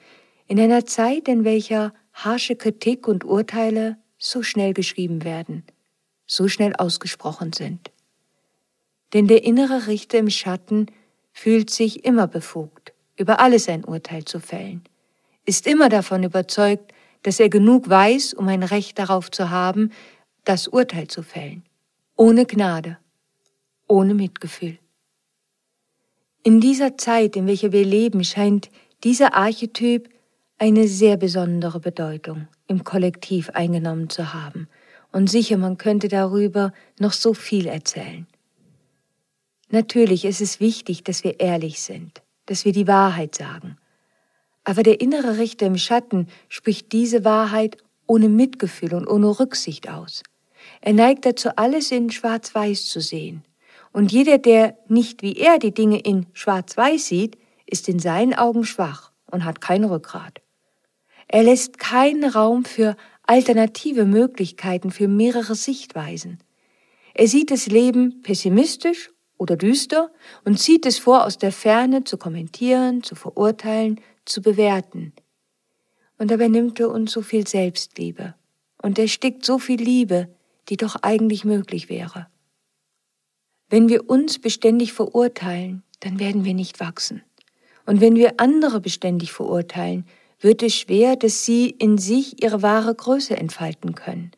in 0.48 0.60
einer 0.60 0.86
Zeit, 0.86 1.30
in 1.30 1.46
welcher 1.46 1.94
harsche 2.12 2.58
Kritik 2.58 3.08
und 3.08 3.24
Urteile 3.24 3.98
so 4.18 4.44
schnell 4.44 4.74
geschrieben 4.74 5.24
werden, 5.24 5.63
so 6.28 6.50
schnell 6.50 6.75
ausgesprochen 6.75 7.54
sind. 7.54 7.91
Denn 9.13 9.27
der 9.27 9.44
innere 9.44 9.88
Richter 9.88 10.20
im 10.20 10.30
Schatten 10.30 10.88
fühlt 11.34 11.70
sich 11.70 12.06
immer 12.06 12.27
befugt, 12.27 12.94
über 13.18 13.39
alles 13.39 13.68
ein 13.68 13.84
Urteil 13.84 14.25
zu 14.25 14.39
fällen, 14.39 14.84
ist 15.46 15.68
immer 15.68 15.89
davon 15.89 16.24
überzeugt, 16.24 16.94
dass 17.24 17.39
er 17.39 17.50
genug 17.50 17.89
weiß, 17.89 18.34
um 18.34 18.48
ein 18.48 18.63
Recht 18.63 18.98
darauf 18.98 19.32
zu 19.32 19.50
haben, 19.50 19.91
das 20.44 20.68
Urteil 20.68 21.08
zu 21.08 21.24
fällen, 21.24 21.63
ohne 22.15 22.46
Gnade, 22.46 22.98
ohne 23.88 24.13
Mitgefühl. 24.13 24.80
In 26.44 26.60
dieser 26.60 26.98
Zeit, 26.98 27.36
in 27.36 27.46
welcher 27.46 27.72
wir 27.72 27.86
leben, 27.86 28.24
scheint 28.24 28.70
dieser 29.03 29.36
Archetyp 29.36 30.10
eine 30.58 30.88
sehr 30.88 31.18
besondere 31.18 31.80
Bedeutung 31.80 32.48
im 32.68 32.84
Kollektiv 32.84 33.50
eingenommen 33.51 34.10
zu 34.10 34.34
haben. 34.34 34.68
Und 35.12 35.30
sicher, 35.30 35.58
man 35.58 35.77
könnte 35.77 36.08
darüber 36.08 36.72
noch 37.00 37.13
so 37.13 37.34
viel 37.34 37.68
erzählen. 37.68 38.25
Natürlich 39.72 40.25
ist 40.25 40.42
es 40.42 40.60
wichtig, 40.60 41.06
dass 41.06 41.24
wir 41.24 41.40
ehrlich 41.40 41.82
sind, 41.82 42.22
dass 42.46 42.66
wir 42.66 42.74
die 42.74 42.88
Wahrheit 42.88 43.36
sagen. 43.36 43.78
Aber 44.66 44.84
der 44.84 45.00
innere 45.00 45.38
Richter 45.38 45.66
im 45.66 45.78
Schatten 45.78 46.28
spricht 46.50 46.92
diese 46.92 47.24
Wahrheit 47.24 47.78
ohne 48.06 48.28
Mitgefühl 48.28 48.94
und 48.94 49.08
ohne 49.08 49.40
Rücksicht 49.40 49.90
aus. 49.90 50.24
Er 50.82 50.92
neigt 50.92 51.25
dazu, 51.25 51.50
alles 51.56 51.90
in 51.92 52.12
Schwarz-Weiß 52.12 52.86
zu 52.86 53.00
sehen. 53.00 53.44
Und 53.94 54.12
jeder, 54.12 54.38
der 54.38 54.78
nicht 54.90 55.22
wie 55.22 55.38
er 55.38 55.58
die 55.58 55.74
Dinge 55.74 56.00
in 56.00 56.28
Schwarz-Weiß 56.34 57.08
sieht, 57.08 57.38
ist 57.66 57.88
in 57.88 58.00
seinen 58.00 58.34
Augen 58.34 58.66
schwach 58.66 59.12
und 59.32 59.46
hat 59.46 59.62
kein 59.62 59.86
Rückgrat. 59.86 60.42
Er 61.30 61.44
lässt 61.44 61.80
keinen 61.80 62.25
Raum 62.25 62.66
für 62.66 62.98
alternative 63.24 64.06
Möglichkeiten, 64.06 64.92
für 64.92 65.08
mehrere 65.08 65.56
Sichtweisen. 65.56 66.40
Er 67.13 67.28
sieht 67.28 67.51
das 67.51 67.68
Leben 67.68 68.22
pessimistisch 68.22 69.10
oder 69.42 69.58
düster 69.58 70.12
und 70.46 70.60
zieht 70.60 70.86
es 70.86 71.00
vor, 71.00 71.26
aus 71.26 71.40
der 71.40 71.52
Ferne 71.52 72.04
zu 72.04 72.18
kommentieren, 72.18 73.02
zu 73.02 73.16
verurteilen, 73.16 74.00
zu 74.24 74.44
bewerten. 74.44 75.14
Und 76.20 76.30
dabei 76.30 76.48
nimmt 76.48 76.80
er 76.80 76.92
uns 76.92 77.12
so 77.12 77.24
viel 77.24 77.48
Selbstliebe 77.48 78.36
und 78.84 79.00
erstickt 79.00 79.44
so 79.44 79.58
viel 79.58 79.82
Liebe, 79.82 80.27
die 80.70 80.77
doch 80.77 80.98
eigentlich 81.01 81.44
möglich 81.44 81.90
wäre. 81.90 82.27
Wenn 83.68 83.90
wir 83.90 84.08
uns 84.08 84.38
beständig 84.38 84.94
verurteilen, 84.94 85.82
dann 86.01 86.20
werden 86.20 86.46
wir 86.46 86.54
nicht 86.54 86.80
wachsen. 86.80 87.24
Und 87.88 88.00
wenn 88.00 88.16
wir 88.16 88.36
andere 88.38 88.80
beständig 88.80 89.32
verurteilen, 89.32 90.06
wird 90.40 90.62
es 90.62 90.75
schwer, 90.75 91.16
dass 91.16 91.46
sie 91.46 91.72
in 91.72 91.98
sich 91.98 92.44
ihre 92.44 92.62
wahre 92.62 92.94
Größe 92.94 93.36
entfalten 93.36 93.96
können. 93.96 94.32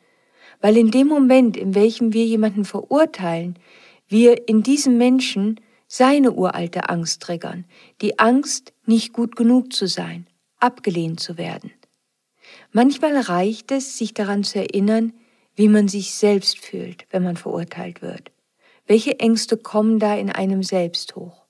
Weil 0.62 0.78
in 0.78 0.92
dem 0.92 1.08
Moment, 1.08 1.58
in 1.58 1.76
welchem 1.76 2.14
wir 2.14 2.26
jemanden 2.26 2.64
verurteilen, 2.64 3.60
wir 4.08 4.48
in 4.48 4.64
diesem 4.64 4.98
Menschen 4.98 5.60
seine 5.88 6.32
uralte 6.32 6.90
Angst 6.90 7.22
triggern, 7.22 7.66
die 8.02 8.20
Angst, 8.20 8.74
nicht 8.86 9.14
gut 9.14 9.36
genug 9.36 9.74
zu 9.74 9.88
sein, 9.88 10.28
abgelehnt 10.60 11.20
zu 11.20 11.38
werden. 11.38 11.72
Manchmal 12.72 13.18
reicht 13.18 13.72
es, 13.72 13.98
sich 13.98 14.14
daran 14.14 14.44
zu 14.44 14.60
erinnern, 14.60 15.14
wie 15.56 15.68
man 15.68 15.88
sich 15.88 16.14
selbst 16.14 16.58
fühlt, 16.58 17.06
wenn 17.12 17.24
man 17.24 17.38
verurteilt 17.38 18.02
wird. 18.02 18.32
Welche 18.86 19.20
Ängste 19.20 19.58
kommen 19.58 20.00
da 20.00 20.16
in 20.16 20.30
einem 20.30 20.64
selbst 20.64 21.16
hoch? 21.16 21.46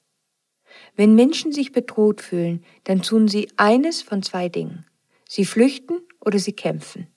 Wenn 0.96 1.16
Menschen 1.16 1.52
sich 1.52 1.72
bedroht 1.72 2.22
fühlen, 2.22 2.64
dann 2.84 3.02
tun 3.02 3.28
sie 3.28 3.50
eines 3.58 4.02
von 4.02 4.22
zwei 4.22 4.50
Dingen. 4.50 4.86
Sie 5.28 5.46
flüchten 5.46 6.02
oder 6.20 6.38
sie 6.38 6.54
kämpfen. 6.54 7.08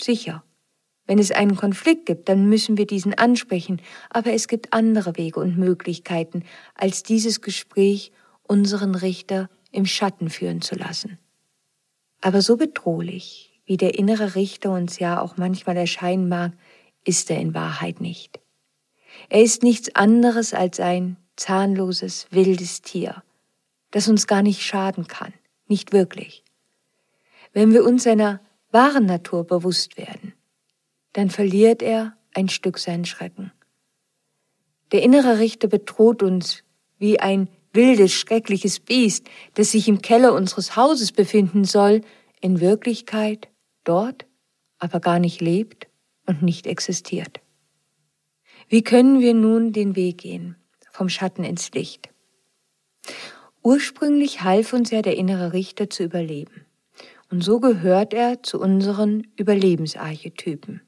Sicher. 0.00 0.44
Wenn 1.10 1.18
es 1.18 1.32
einen 1.32 1.56
Konflikt 1.56 2.06
gibt, 2.06 2.28
dann 2.28 2.48
müssen 2.48 2.78
wir 2.78 2.86
diesen 2.86 3.14
ansprechen, 3.14 3.82
aber 4.10 4.32
es 4.32 4.46
gibt 4.46 4.72
andere 4.72 5.16
Wege 5.16 5.40
und 5.40 5.58
Möglichkeiten, 5.58 6.44
als 6.76 7.02
dieses 7.02 7.40
Gespräch 7.40 8.12
unseren 8.44 8.94
Richter 8.94 9.50
im 9.72 9.86
Schatten 9.86 10.30
führen 10.30 10.62
zu 10.62 10.76
lassen. 10.76 11.18
Aber 12.20 12.42
so 12.42 12.56
bedrohlich, 12.56 13.60
wie 13.66 13.76
der 13.76 13.98
innere 13.98 14.36
Richter 14.36 14.70
uns 14.70 15.00
ja 15.00 15.20
auch 15.20 15.36
manchmal 15.36 15.76
erscheinen 15.76 16.28
mag, 16.28 16.52
ist 17.04 17.28
er 17.28 17.40
in 17.40 17.54
Wahrheit 17.54 18.00
nicht. 18.00 18.38
Er 19.30 19.42
ist 19.42 19.64
nichts 19.64 19.92
anderes 19.96 20.54
als 20.54 20.78
ein 20.78 21.16
zahnloses, 21.34 22.28
wildes 22.30 22.82
Tier, 22.82 23.24
das 23.90 24.06
uns 24.06 24.28
gar 24.28 24.42
nicht 24.42 24.62
schaden 24.62 25.08
kann, 25.08 25.34
nicht 25.66 25.92
wirklich. 25.92 26.44
Wenn 27.52 27.72
wir 27.72 27.84
uns 27.84 28.04
seiner 28.04 28.38
wahren 28.70 29.06
Natur 29.06 29.42
bewusst 29.42 29.98
werden, 29.98 30.34
dann 31.12 31.30
verliert 31.30 31.82
er 31.82 32.16
ein 32.34 32.48
Stück 32.48 32.78
seinen 32.78 33.04
Schrecken. 33.04 33.52
Der 34.92 35.02
innere 35.02 35.38
Richter 35.38 35.68
bedroht 35.68 36.22
uns 36.22 36.64
wie 36.98 37.20
ein 37.20 37.48
wildes, 37.72 38.12
schreckliches 38.12 38.80
Biest, 38.80 39.28
das 39.54 39.72
sich 39.72 39.88
im 39.88 40.02
Keller 40.02 40.34
unseres 40.34 40.76
Hauses 40.76 41.12
befinden 41.12 41.64
soll, 41.64 42.02
in 42.40 42.60
Wirklichkeit 42.60 43.48
dort 43.84 44.26
aber 44.78 45.00
gar 45.00 45.18
nicht 45.18 45.40
lebt 45.40 45.88
und 46.26 46.42
nicht 46.42 46.66
existiert. 46.66 47.40
Wie 48.68 48.82
können 48.82 49.20
wir 49.20 49.34
nun 49.34 49.72
den 49.72 49.94
Weg 49.94 50.18
gehen, 50.18 50.56
vom 50.90 51.08
Schatten 51.08 51.44
ins 51.44 51.70
Licht? 51.72 52.08
Ursprünglich 53.62 54.42
half 54.42 54.72
uns 54.72 54.90
ja 54.90 55.02
der 55.02 55.16
innere 55.16 55.52
Richter 55.52 55.90
zu 55.90 56.02
überleben. 56.02 56.64
Und 57.30 57.44
so 57.44 57.60
gehört 57.60 58.14
er 58.14 58.42
zu 58.42 58.58
unseren 58.58 59.26
Überlebensarchetypen. 59.36 60.80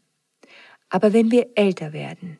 Aber 0.93 1.15
wenn 1.15 1.31
wir 1.31 1.49
älter 1.55 1.95
werden, 1.95 2.37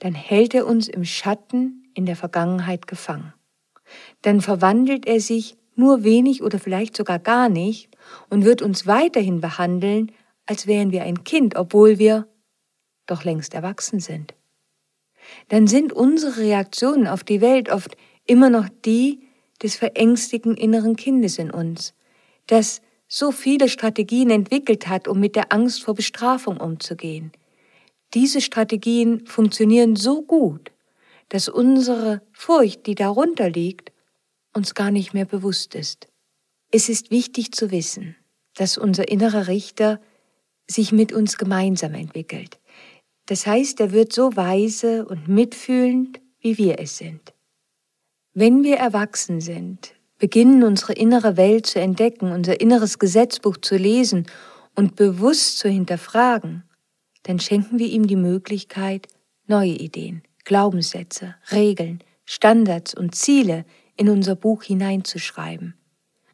dann 0.00 0.12
hält 0.12 0.52
er 0.52 0.66
uns 0.66 0.88
im 0.88 1.04
Schatten 1.04 1.84
in 1.94 2.06
der 2.06 2.16
Vergangenheit 2.16 2.88
gefangen. 2.88 3.32
Dann 4.22 4.40
verwandelt 4.40 5.06
er 5.06 5.20
sich 5.20 5.56
nur 5.76 6.02
wenig 6.02 6.42
oder 6.42 6.58
vielleicht 6.58 6.96
sogar 6.96 7.20
gar 7.20 7.48
nicht 7.48 7.88
und 8.30 8.44
wird 8.44 8.62
uns 8.62 8.88
weiterhin 8.88 9.40
behandeln, 9.40 10.10
als 10.44 10.66
wären 10.66 10.90
wir 10.90 11.04
ein 11.04 11.22
Kind, 11.22 11.54
obwohl 11.54 12.00
wir 12.00 12.26
doch 13.06 13.22
längst 13.22 13.54
erwachsen 13.54 14.00
sind. 14.00 14.34
Dann 15.46 15.68
sind 15.68 15.92
unsere 15.92 16.38
Reaktionen 16.38 17.06
auf 17.06 17.22
die 17.22 17.40
Welt 17.40 17.70
oft 17.70 17.96
immer 18.26 18.50
noch 18.50 18.68
die 18.84 19.20
des 19.62 19.76
verängstigten 19.76 20.56
inneren 20.56 20.96
Kindes 20.96 21.38
in 21.38 21.52
uns, 21.52 21.94
das 22.48 22.82
so 23.06 23.30
viele 23.30 23.68
Strategien 23.68 24.30
entwickelt 24.30 24.88
hat, 24.88 25.06
um 25.06 25.20
mit 25.20 25.36
der 25.36 25.52
Angst 25.52 25.84
vor 25.84 25.94
Bestrafung 25.94 26.56
umzugehen, 26.56 27.30
diese 28.14 28.40
Strategien 28.40 29.26
funktionieren 29.26 29.96
so 29.96 30.22
gut, 30.22 30.72
dass 31.28 31.48
unsere 31.48 32.22
Furcht, 32.32 32.86
die 32.86 32.94
darunter 32.94 33.50
liegt, 33.50 33.92
uns 34.54 34.74
gar 34.74 34.90
nicht 34.90 35.12
mehr 35.12 35.26
bewusst 35.26 35.74
ist. 35.74 36.08
Es 36.70 36.88
ist 36.88 37.10
wichtig 37.10 37.52
zu 37.52 37.70
wissen, 37.70 38.16
dass 38.54 38.78
unser 38.78 39.08
innerer 39.08 39.46
Richter 39.46 40.00
sich 40.66 40.92
mit 40.92 41.12
uns 41.12 41.38
gemeinsam 41.38 41.94
entwickelt. 41.94 42.58
Das 43.26 43.46
heißt, 43.46 43.80
er 43.80 43.92
wird 43.92 44.12
so 44.12 44.36
weise 44.36 45.06
und 45.06 45.28
mitfühlend, 45.28 46.20
wie 46.40 46.56
wir 46.58 46.78
es 46.78 46.98
sind. 46.98 47.34
Wenn 48.32 48.62
wir 48.64 48.76
erwachsen 48.76 49.40
sind, 49.40 49.94
beginnen 50.18 50.62
unsere 50.62 50.92
innere 50.92 51.36
Welt 51.36 51.66
zu 51.66 51.80
entdecken, 51.80 52.32
unser 52.32 52.60
inneres 52.60 52.98
Gesetzbuch 52.98 53.56
zu 53.58 53.76
lesen 53.76 54.26
und 54.74 54.96
bewusst 54.96 55.58
zu 55.58 55.68
hinterfragen, 55.68 56.64
dann 57.22 57.40
schenken 57.40 57.78
wir 57.78 57.88
ihm 57.88 58.06
die 58.06 58.16
Möglichkeit, 58.16 59.08
neue 59.46 59.72
Ideen, 59.72 60.22
Glaubenssätze, 60.44 61.34
Regeln, 61.50 62.02
Standards 62.24 62.94
und 62.94 63.14
Ziele 63.14 63.64
in 63.96 64.08
unser 64.08 64.36
Buch 64.36 64.62
hineinzuschreiben. 64.62 65.74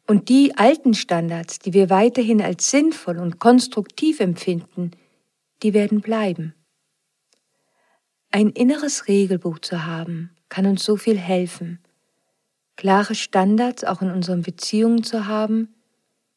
Und 0.07 0.29
die 0.29 0.55
alten 0.55 0.93
Standards, 0.93 1.59
die 1.59 1.73
wir 1.73 1.89
weiterhin 1.89 2.41
als 2.41 2.69
sinnvoll 2.69 3.17
und 3.17 3.39
konstruktiv 3.39 4.19
empfinden, 4.19 4.91
die 5.63 5.73
werden 5.73 6.01
bleiben. 6.01 6.53
Ein 8.29 8.49
inneres 8.49 9.07
Regelbuch 9.07 9.59
zu 9.59 9.85
haben, 9.85 10.31
kann 10.49 10.65
uns 10.65 10.83
so 10.83 10.97
viel 10.97 11.17
helfen. 11.17 11.79
Klare 12.75 13.15
Standards 13.15 13.83
auch 13.83 14.01
in 14.01 14.11
unseren 14.11 14.41
Beziehungen 14.41 15.03
zu 15.03 15.27
haben, 15.27 15.73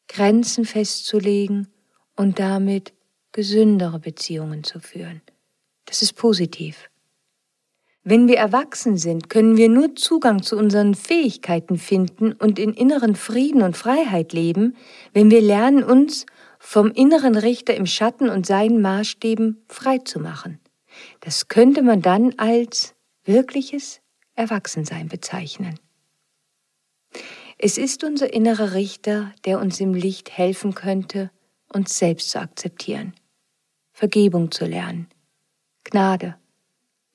Grenzen 0.07 0.65
festzulegen 0.65 1.67
und 2.15 2.39
damit 2.39 2.93
gesündere 3.31 3.99
Beziehungen 3.99 4.63
zu 4.63 4.79
führen. 4.79 5.21
Das 5.85 6.01
ist 6.01 6.13
positiv. 6.13 6.89
Wenn 8.03 8.27
wir 8.27 8.37
erwachsen 8.37 8.97
sind, 8.97 9.29
können 9.29 9.57
wir 9.57 9.69
nur 9.69 9.95
Zugang 9.95 10.41
zu 10.41 10.57
unseren 10.57 10.95
Fähigkeiten 10.95 11.77
finden 11.77 12.31
und 12.31 12.57
in 12.57 12.73
inneren 12.73 13.15
Frieden 13.15 13.61
und 13.61 13.75
Freiheit 13.75 14.33
leben, 14.33 14.75
wenn 15.13 15.29
wir 15.29 15.41
lernen, 15.41 15.83
uns 15.83 16.25
vom 16.59 16.91
inneren 16.91 17.35
Richter 17.35 17.75
im 17.75 17.85
Schatten 17.85 18.29
und 18.29 18.45
seinen 18.45 18.81
Maßstäben 18.81 19.63
frei 19.67 19.99
zu 19.99 20.19
machen. 20.19 20.59
Das 21.19 21.47
könnte 21.47 21.81
man 21.81 22.01
dann 22.01 22.33
als 22.37 22.95
wirkliches 23.25 24.01
Erwachsensein 24.35 25.07
bezeichnen. 25.07 25.79
Es 27.57 27.77
ist 27.77 28.03
unser 28.03 28.33
innerer 28.33 28.73
Richter, 28.73 29.33
der 29.45 29.59
uns 29.59 29.79
im 29.81 29.93
Licht 29.93 30.31
helfen 30.37 30.73
könnte, 30.73 31.29
uns 31.73 31.97
selbst 31.97 32.31
zu 32.31 32.39
akzeptieren, 32.39 33.13
Vergebung 33.99 34.49
zu 34.49 34.63
lernen, 34.63 35.09
Gnade, 35.83 36.37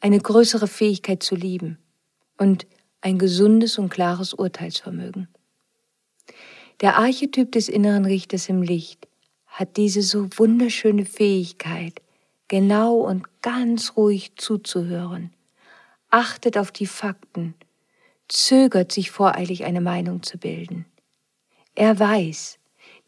eine 0.00 0.18
größere 0.18 0.66
Fähigkeit 0.66 1.22
zu 1.22 1.34
lieben 1.34 1.78
und 2.36 2.66
ein 3.00 3.18
gesundes 3.18 3.78
und 3.78 3.88
klares 3.88 4.34
Urteilsvermögen. 4.34 5.28
Der 6.82 6.98
Archetyp 6.98 7.52
des 7.52 7.70
inneren 7.70 8.04
Richters 8.04 8.50
im 8.50 8.60
Licht 8.60 9.08
hat 9.46 9.78
diese 9.78 10.02
so 10.02 10.28
wunderschöne 10.36 11.06
Fähigkeit, 11.06 12.02
genau 12.48 12.96
und 12.96 13.24
ganz 13.40 13.96
ruhig 13.96 14.36
zuzuhören, 14.36 15.32
achtet 16.10 16.58
auf 16.58 16.70
die 16.70 16.86
Fakten, 16.86 17.54
zögert 18.28 18.92
sich 18.92 19.10
voreilig 19.10 19.64
eine 19.64 19.80
Meinung 19.80 20.22
zu 20.22 20.36
bilden. 20.36 20.84
Er 21.74 21.98
weiß, 21.98 22.58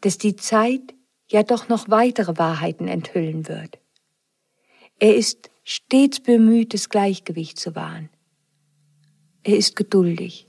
dass 0.01 0.17
die 0.17 0.35
Zeit 0.35 0.95
ja 1.29 1.43
doch 1.43 1.69
noch 1.69 1.89
weitere 1.89 2.37
Wahrheiten 2.37 2.87
enthüllen 2.87 3.47
wird. 3.47 3.79
Er 4.99 5.15
ist 5.15 5.49
stets 5.63 6.19
bemüht, 6.19 6.73
das 6.73 6.89
Gleichgewicht 6.89 7.59
zu 7.59 7.75
wahren. 7.75 8.09
Er 9.43 9.57
ist 9.57 9.75
geduldig 9.75 10.47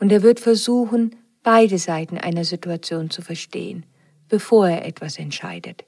und 0.00 0.12
er 0.12 0.22
wird 0.22 0.40
versuchen, 0.40 1.16
beide 1.42 1.78
Seiten 1.78 2.18
einer 2.18 2.44
Situation 2.44 3.10
zu 3.10 3.22
verstehen, 3.22 3.86
bevor 4.28 4.68
er 4.68 4.84
etwas 4.84 5.18
entscheidet. 5.18 5.84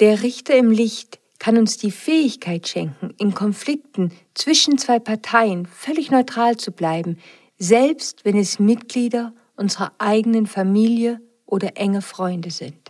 Der 0.00 0.22
Richter 0.22 0.56
im 0.56 0.70
Licht 0.70 1.18
kann 1.38 1.56
uns 1.56 1.76
die 1.76 1.90
Fähigkeit 1.90 2.68
schenken, 2.68 3.14
in 3.18 3.34
Konflikten 3.34 4.12
zwischen 4.34 4.76
zwei 4.76 4.98
Parteien 4.98 5.66
völlig 5.66 6.10
neutral 6.10 6.56
zu 6.56 6.72
bleiben, 6.72 7.18
selbst 7.58 8.24
wenn 8.24 8.36
es 8.36 8.58
Mitglieder 8.58 9.32
unserer 9.56 9.92
eigenen 9.98 10.46
Familie 10.46 11.20
oder 11.46 11.76
enge 11.76 12.02
Freunde 12.02 12.50
sind. 12.50 12.87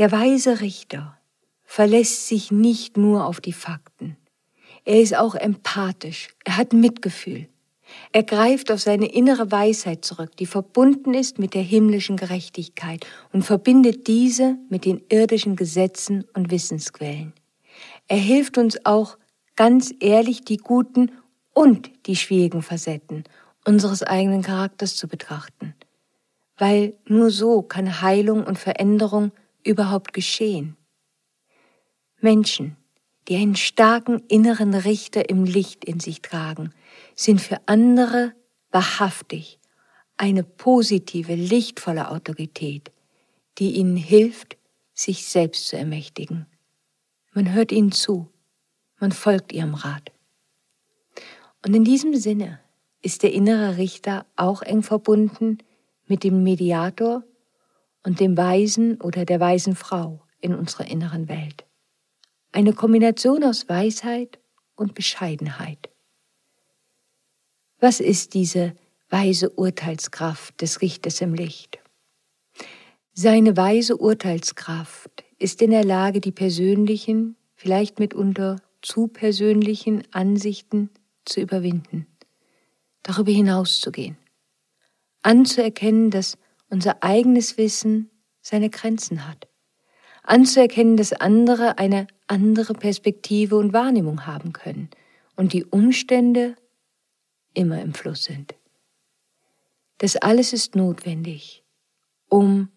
Der 0.00 0.12
weise 0.12 0.62
Richter 0.62 1.18
verlässt 1.62 2.26
sich 2.26 2.50
nicht 2.50 2.96
nur 2.96 3.26
auf 3.26 3.42
die 3.42 3.52
Fakten. 3.52 4.16
Er 4.86 4.98
ist 4.98 5.14
auch 5.14 5.34
empathisch, 5.34 6.28
er 6.42 6.56
hat 6.56 6.72
Mitgefühl. 6.72 7.50
Er 8.10 8.22
greift 8.22 8.72
auf 8.72 8.80
seine 8.80 9.12
innere 9.12 9.52
Weisheit 9.52 10.02
zurück, 10.02 10.34
die 10.38 10.46
verbunden 10.46 11.12
ist 11.12 11.38
mit 11.38 11.52
der 11.52 11.60
himmlischen 11.60 12.16
Gerechtigkeit 12.16 13.06
und 13.34 13.42
verbindet 13.42 14.06
diese 14.06 14.56
mit 14.70 14.86
den 14.86 15.02
irdischen 15.10 15.54
Gesetzen 15.54 16.24
und 16.32 16.50
Wissensquellen. 16.50 17.34
Er 18.08 18.16
hilft 18.16 18.56
uns 18.56 18.86
auch 18.86 19.18
ganz 19.54 19.92
ehrlich 20.00 20.46
die 20.46 20.56
guten 20.56 21.12
und 21.52 21.90
die 22.06 22.16
schwierigen 22.16 22.62
Facetten 22.62 23.24
unseres 23.66 24.02
eigenen 24.02 24.40
Charakters 24.40 24.96
zu 24.96 25.08
betrachten, 25.08 25.74
weil 26.56 26.94
nur 27.04 27.30
so 27.30 27.60
kann 27.60 28.00
Heilung 28.00 28.44
und 28.44 28.58
Veränderung 28.58 29.32
überhaupt 29.64 30.12
geschehen. 30.12 30.76
Menschen, 32.20 32.76
die 33.28 33.36
einen 33.36 33.56
starken 33.56 34.20
inneren 34.28 34.74
Richter 34.74 35.28
im 35.28 35.44
Licht 35.44 35.84
in 35.84 36.00
sich 36.00 36.22
tragen, 36.22 36.72
sind 37.14 37.40
für 37.40 37.60
andere 37.66 38.34
wahrhaftig 38.70 39.58
eine 40.16 40.42
positive, 40.42 41.34
lichtvolle 41.34 42.10
Autorität, 42.10 42.92
die 43.58 43.76
ihnen 43.76 43.96
hilft, 43.96 44.58
sich 44.92 45.26
selbst 45.26 45.68
zu 45.68 45.78
ermächtigen. 45.78 46.46
Man 47.32 47.52
hört 47.52 47.72
ihnen 47.72 47.92
zu, 47.92 48.28
man 48.98 49.12
folgt 49.12 49.52
ihrem 49.52 49.74
Rat. 49.74 50.12
Und 51.64 51.74
in 51.74 51.84
diesem 51.84 52.14
Sinne 52.16 52.60
ist 53.00 53.22
der 53.22 53.32
innere 53.32 53.76
Richter 53.78 54.26
auch 54.36 54.62
eng 54.62 54.82
verbunden 54.82 55.58
mit 56.06 56.24
dem 56.24 56.42
Mediator 56.42 57.24
und 58.02 58.20
dem 58.20 58.36
Weisen 58.36 59.00
oder 59.00 59.24
der 59.24 59.40
weisen 59.40 59.76
Frau 59.76 60.22
in 60.40 60.54
unserer 60.54 60.86
inneren 60.86 61.28
Welt. 61.28 61.66
Eine 62.52 62.72
Kombination 62.72 63.44
aus 63.44 63.68
Weisheit 63.68 64.38
und 64.74 64.94
Bescheidenheit. 64.94 65.90
Was 67.78 68.00
ist 68.00 68.34
diese 68.34 68.74
weise 69.08 69.50
Urteilskraft 69.50 70.60
des 70.60 70.80
Richters 70.80 71.20
im 71.20 71.34
Licht? 71.34 71.78
Seine 73.12 73.56
weise 73.56 73.96
Urteilskraft 73.96 75.24
ist 75.38 75.62
in 75.62 75.70
der 75.70 75.84
Lage, 75.84 76.20
die 76.20 76.32
persönlichen, 76.32 77.36
vielleicht 77.54 77.98
mitunter 77.98 78.56
zu 78.82 79.08
persönlichen 79.08 80.02
Ansichten 80.12 80.90
zu 81.24 81.40
überwinden, 81.40 82.06
darüber 83.02 83.32
hinauszugehen, 83.32 84.16
anzuerkennen, 85.22 86.10
dass 86.10 86.38
unser 86.70 87.02
eigenes 87.02 87.58
Wissen 87.58 88.10
seine 88.40 88.70
Grenzen 88.70 89.28
hat, 89.28 89.48
anzuerkennen, 90.22 90.96
dass 90.96 91.12
andere 91.12 91.78
eine 91.78 92.06
andere 92.26 92.74
Perspektive 92.74 93.56
und 93.56 93.72
Wahrnehmung 93.72 94.26
haben 94.26 94.52
können 94.52 94.88
und 95.36 95.52
die 95.52 95.64
Umstände 95.64 96.56
immer 97.54 97.82
im 97.82 97.92
Fluss 97.92 98.24
sind. 98.24 98.54
Das 99.98 100.16
alles 100.16 100.52
ist 100.52 100.76
notwendig, 100.76 101.64
um 102.28 102.70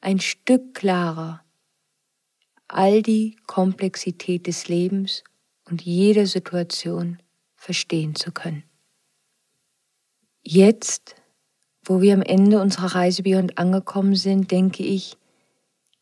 ein 0.00 0.20
Stück 0.20 0.74
klarer 0.74 1.44
all 2.68 3.02
die 3.02 3.36
Komplexität 3.46 4.46
des 4.46 4.68
Lebens 4.68 5.22
und 5.64 5.82
jeder 5.82 6.26
Situation 6.26 7.18
verstehen 7.56 8.14
zu 8.14 8.32
können. 8.32 8.64
Jetzt 10.42 11.16
wo 11.84 12.00
wir 12.00 12.14
am 12.14 12.22
Ende 12.22 12.60
unserer 12.60 12.94
Reise 12.94 13.22
Beyond 13.22 13.58
angekommen 13.58 14.14
sind, 14.14 14.50
denke 14.50 14.82
ich, 14.82 15.16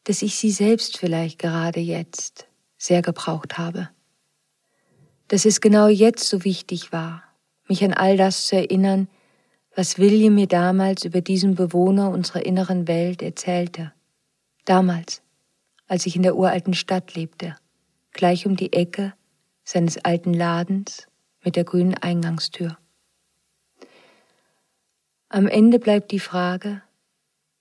dass 0.04 0.22
ich 0.22 0.36
sie 0.36 0.50
selbst 0.50 0.98
vielleicht 0.98 1.38
gerade 1.38 1.80
jetzt 1.80 2.46
sehr 2.76 3.02
gebraucht 3.02 3.58
habe. 3.58 3.88
Dass 5.28 5.44
es 5.44 5.60
genau 5.60 5.88
jetzt 5.88 6.28
so 6.28 6.44
wichtig 6.44 6.92
war, 6.92 7.22
mich 7.68 7.84
an 7.84 7.92
all 7.92 8.16
das 8.16 8.46
zu 8.46 8.56
erinnern, 8.56 9.08
was 9.74 9.98
William 9.98 10.34
mir 10.34 10.48
damals 10.48 11.04
über 11.04 11.20
diesen 11.20 11.54
Bewohner 11.54 12.10
unserer 12.10 12.44
inneren 12.44 12.88
Welt 12.88 13.22
erzählte. 13.22 13.92
Damals, 14.64 15.22
als 15.86 16.06
ich 16.06 16.16
in 16.16 16.22
der 16.22 16.36
uralten 16.36 16.74
Stadt 16.74 17.14
lebte, 17.14 17.56
gleich 18.12 18.46
um 18.46 18.56
die 18.56 18.72
Ecke 18.72 19.14
seines 19.64 20.04
alten 20.04 20.34
Ladens 20.34 21.06
mit 21.42 21.56
der 21.56 21.64
grünen 21.64 21.94
Eingangstür. 21.94 22.76
Am 25.34 25.48
Ende 25.48 25.78
bleibt 25.78 26.10
die 26.10 26.18
Frage, 26.18 26.82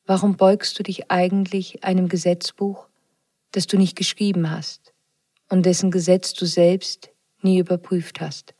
warum 0.05 0.35
beugst 0.35 0.77
du 0.77 0.83
dich 0.83 1.09
eigentlich 1.09 1.85
einem 1.85 2.09
Gesetzbuch, 2.09 2.89
das 3.51 3.65
du 3.65 3.77
nicht 3.77 3.95
geschrieben 3.95 4.49
hast 4.49 4.93
und 5.47 5.65
dessen 5.65 5.89
Gesetz 5.89 6.33
du 6.33 6.45
selbst 6.45 7.11
nie 7.41 7.59
überprüft 7.59 8.19
hast? 8.19 8.55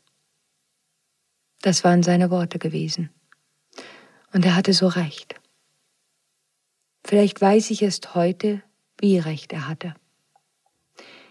Das 1.60 1.84
waren 1.84 2.02
seine 2.02 2.30
Worte 2.30 2.58
gewesen. 2.58 3.10
Und 4.32 4.46
er 4.46 4.56
hatte 4.56 4.72
so 4.72 4.86
recht. 4.86 5.34
Vielleicht 7.04 7.38
weiß 7.38 7.70
ich 7.70 7.82
erst 7.82 8.14
heute, 8.14 8.62
wie 8.98 9.18
recht 9.18 9.52
er 9.52 9.68
hatte. 9.68 9.94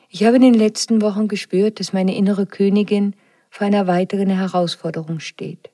Ich 0.08 0.24
habe 0.24 0.36
in 0.36 0.44
den 0.44 0.54
letzten 0.54 1.02
Wochen 1.02 1.28
gespürt, 1.28 1.80
dass 1.80 1.94
meine 1.94 2.16
innere 2.16 2.46
Königin 2.46 3.16
vor 3.50 3.66
einer 3.66 3.88
weiteren 3.88 4.30
Herausforderung 4.30 5.20
steht. 5.20 5.72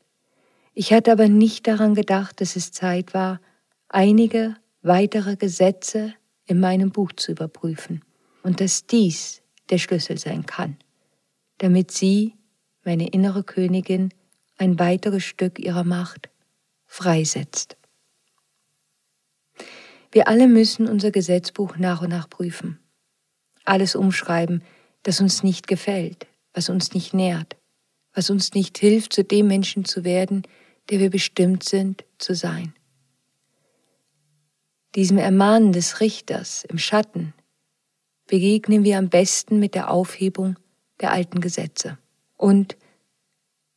Ich 0.80 0.94
hatte 0.94 1.12
aber 1.12 1.28
nicht 1.28 1.66
daran 1.66 1.96
gedacht, 1.96 2.40
dass 2.40 2.56
es 2.56 2.72
Zeit 2.72 3.16
war, 3.16 3.42
einige 3.90 4.58
weitere 4.84 5.36
Gesetze 5.36 6.14
in 6.46 6.60
meinem 6.60 6.92
Buch 6.92 7.14
zu 7.14 7.32
überprüfen 7.32 8.06
und 8.44 8.62
dass 8.62 8.86
dies 8.86 9.42
der 9.72 9.80
Schlüssel 9.80 10.20
sein 10.20 10.46
kann. 10.46 10.78
damit 11.58 11.90
sie, 11.90 12.36
meine 12.84 13.08
innere 13.08 13.44
Königin, 13.44 14.14
ein 14.60 14.78
weiteres 14.78 15.24
Stück 15.24 15.58
ihrer 15.58 15.84
Macht 15.84 16.30
freisetzt. 16.86 17.76
Wir 20.12 20.28
alle 20.28 20.48
müssen 20.48 20.88
unser 20.88 21.10
Gesetzbuch 21.10 21.78
nach 21.78 22.04
und 22.04 22.10
nach 22.10 22.30
prüfen. 22.30 22.78
Alles 23.66 23.96
umschreiben, 23.96 24.62
das 25.02 25.22
uns 25.22 25.42
nicht 25.42 25.66
gefällt, 25.66 26.28
was 26.54 26.70
uns 26.70 26.94
nicht 26.94 27.16
nährt, 27.16 27.56
was 28.14 28.30
uns 28.30 28.54
nicht 28.54 28.78
hilft, 28.78 29.14
zu 29.14 29.24
dem 29.24 29.48
Menschen 29.48 29.84
zu 29.84 30.04
werden, 30.04 30.44
der 30.90 31.00
wir 31.00 31.10
bestimmt 31.10 31.64
sind 31.64 32.06
zu 32.18 32.34
sein. 32.34 32.74
Diesem 34.96 35.18
Ermahnen 35.18 35.74
des 35.74 36.00
Richters 36.00 36.64
im 36.64 36.78
Schatten 36.78 37.34
begegnen 38.28 38.84
wir 38.84 38.98
am 38.98 39.10
besten 39.10 39.60
mit 39.60 39.76
der 39.76 39.92
Aufhebung 39.92 40.58
der 41.02 41.12
alten 41.12 41.40
Gesetze. 41.40 41.98
Und 42.36 42.78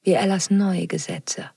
wir 0.03 0.17
erlassen 0.17 0.57
neue 0.57 0.87
Gesetze. 0.87 1.51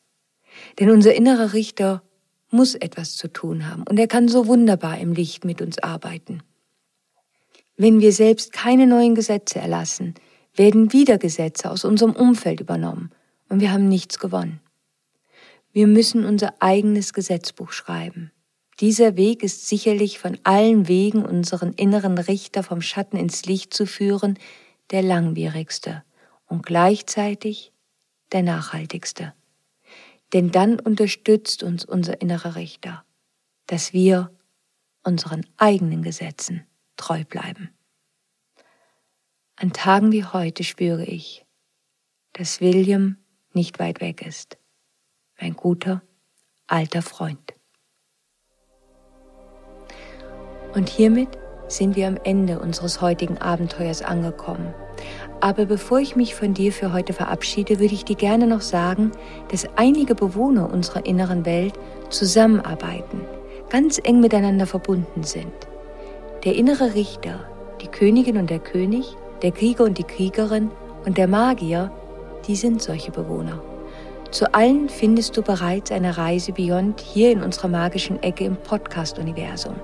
Denn 0.80 0.90
unser 0.90 1.16
innerer 1.16 1.54
Richter 1.54 2.04
muss 2.50 2.76
etwas 2.76 3.16
zu 3.16 3.28
tun 3.28 3.68
haben 3.68 3.84
und 3.90 3.98
er 3.98 4.08
kann 4.08 4.28
so 4.28 4.48
wunderbar 4.48 5.00
im 5.00 5.14
Licht 5.14 5.44
mit 5.44 5.62
uns 5.62 5.80
arbeiten. 5.80 6.44
Wenn 7.76 8.00
wir 8.02 8.14
selbst 8.14 8.54
keine 8.54 8.86
neuen 8.86 9.16
Gesetze 9.16 9.60
erlassen, 9.60 10.14
werden 10.56 10.94
wieder 10.94 11.18
Gesetze 11.18 11.72
aus 11.72 11.84
unserem 11.84 12.12
Umfeld 12.12 12.60
übernommen 12.60 13.10
und 13.50 13.60
wir 13.60 13.72
haben 13.72 13.90
nichts 13.90 14.20
gewonnen. 14.20 14.60
Wir 15.74 15.88
müssen 15.88 16.24
unser 16.24 16.62
eigenes 16.62 17.14
Gesetzbuch 17.14 17.72
schreiben. 17.72 18.32
Dieser 18.80 19.18
Weg 19.18 19.42
ist 19.42 19.68
sicherlich 19.68 20.20
von 20.20 20.38
allen 20.44 20.88
Wegen 20.88 21.26
unseren 21.26 21.74
inneren 21.74 22.20
Richter 22.20 22.62
vom 22.62 22.82
Schatten 22.82 23.18
ins 23.18 23.46
Licht 23.46 23.74
zu 23.74 23.88
führen, 23.88 24.38
der 24.92 25.02
langwierigste 25.02 26.04
und 26.46 26.64
gleichzeitig 26.64 27.72
der 28.32 28.44
nachhaltigste. 28.44 29.34
Denn 30.32 30.52
dann 30.52 30.80
unterstützt 30.80 31.64
uns 31.64 31.86
unser 31.86 32.22
innerer 32.22 32.56
Richter, 32.56 33.04
dass 33.66 33.94
wir 33.94 34.32
unseren 35.04 35.44
eigenen 35.58 36.04
Gesetzen 36.04 36.68
treu 36.98 37.24
bleiben. 37.24 37.72
An 39.56 39.74
Tagen 39.74 40.12
wie 40.12 40.24
heute 40.24 40.64
spüre 40.64 41.06
ich, 41.06 41.46
dass 42.34 42.62
William 42.62 43.18
nicht 43.54 43.80
weit 43.80 44.02
weg 44.02 44.24
ist 44.24 44.58
ein 45.38 45.54
guter, 45.56 46.02
alter 46.68 47.02
Freund. 47.02 47.54
Und 50.74 50.90
hiermit 50.90 51.30
sind 51.68 51.96
wir 51.96 52.08
am 52.08 52.18
Ende 52.24 52.60
unseres 52.60 53.02
heutigen 53.02 53.38
Abenteuers 53.38 54.02
angekommen. 54.02 54.74
Aber 55.40 55.66
bevor 55.66 56.00
ich 56.00 56.16
mich 56.16 56.36
von 56.36 56.54
dir 56.54 56.72
für 56.72 56.94
heute 56.94 57.14
verabschiede, 57.14 57.80
würde 57.80 57.94
ich 57.94 58.06
dir 58.06 58.16
gerne 58.16 58.48
noch 58.48 58.62
sagen, 58.62 59.12
dass 59.50 59.68
einige 59.76 60.16
Bewohner 60.16 60.72
unserer 60.72 61.06
inneren 61.06 61.46
Welt 61.46 61.74
zusammenarbeiten, 62.10 63.22
ganz 63.70 64.00
eng 64.04 64.20
miteinander 64.20 64.66
verbunden 64.66 65.24
sind. 65.24 65.54
Der 66.44 66.56
innere 66.56 66.94
Richter, 66.94 67.40
die 67.82 67.88
Königin 67.88 68.38
und 68.38 68.50
der 68.50 68.60
König, 68.60 69.18
der 69.42 69.52
Krieger 69.52 69.84
und 69.84 69.98
die 69.98 70.04
Kriegerin 70.04 70.72
und 71.06 71.18
der 71.18 71.28
Magier, 71.28 71.92
die 72.48 72.56
sind 72.56 72.82
solche 72.82 73.12
Bewohner. 73.12 73.62
Zu 74.34 74.52
allen 74.56 74.90
findest 74.90 75.38
du 75.38 75.44
bereits 75.44 75.92
eine 75.92 76.18
Reise 76.18 76.54
Beyond 76.54 77.00
hier 77.00 77.32
in 77.32 77.44
unserer 77.44 77.68
magischen 77.68 78.24
Ecke 78.24 78.46
im 78.46 78.56
Podcast-Universum. 78.56 79.76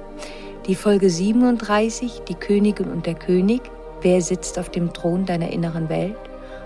Die 0.66 0.74
Folge 0.74 1.12
37, 1.12 2.24
die 2.28 2.34
Königin 2.34 2.90
und 2.90 3.06
der 3.06 3.14
König, 3.14 3.62
wer 4.02 4.24
sitzt 4.24 4.58
auf 4.58 4.70
dem 4.70 4.92
Thron 4.92 5.28
deiner 5.28 5.52
inneren 5.52 5.88
Welt? 5.88 6.18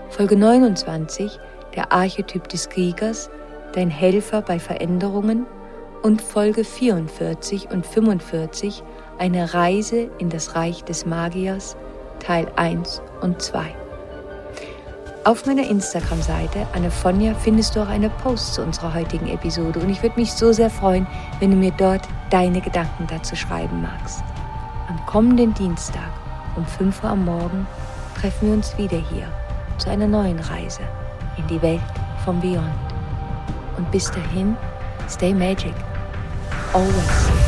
Folge 0.08 0.34
29, 0.34 1.38
der 1.76 1.92
Archetyp 1.92 2.48
des 2.48 2.70
Kriegers, 2.70 3.28
dein 3.74 3.90
Helfer 3.90 4.40
bei 4.40 4.58
Veränderungen 4.58 5.44
und 6.02 6.22
Folge 6.22 6.64
44 6.64 7.70
und 7.70 7.84
45, 7.84 8.82
eine 9.18 9.52
Reise 9.52 10.08
in 10.16 10.30
das 10.30 10.54
Reich 10.54 10.84
des 10.84 11.04
Magiers, 11.04 11.76
Teil 12.18 12.46
1 12.56 13.02
und 13.20 13.42
2. 13.42 13.83
Auf 15.24 15.46
meiner 15.46 15.66
Instagram-Seite 15.66 16.66
Annefonja 16.74 17.32
findest 17.32 17.74
du 17.74 17.80
auch 17.80 17.88
eine 17.88 18.10
Post 18.10 18.52
zu 18.52 18.62
unserer 18.62 18.92
heutigen 18.92 19.26
Episode 19.28 19.80
und 19.80 19.88
ich 19.88 20.02
würde 20.02 20.20
mich 20.20 20.30
so 20.30 20.52
sehr 20.52 20.68
freuen, 20.68 21.06
wenn 21.40 21.50
du 21.50 21.56
mir 21.56 21.72
dort 21.78 22.02
deine 22.28 22.60
Gedanken 22.60 23.06
dazu 23.06 23.34
schreiben 23.34 23.80
magst. 23.80 24.22
Am 24.86 25.06
kommenden 25.06 25.54
Dienstag 25.54 26.10
um 26.56 26.66
5 26.66 27.02
Uhr 27.02 27.08
am 27.08 27.24
Morgen 27.24 27.66
treffen 28.20 28.48
wir 28.48 28.54
uns 28.54 28.76
wieder 28.76 28.98
hier 28.98 29.26
zu 29.78 29.88
einer 29.88 30.06
neuen 30.06 30.38
Reise 30.40 30.82
in 31.38 31.46
die 31.46 31.62
Welt 31.62 31.80
vom 32.22 32.38
Beyond. 32.42 32.68
Und 33.78 33.90
bis 33.90 34.10
dahin, 34.10 34.58
stay 35.08 35.32
magic. 35.32 35.74
Always. 36.74 37.43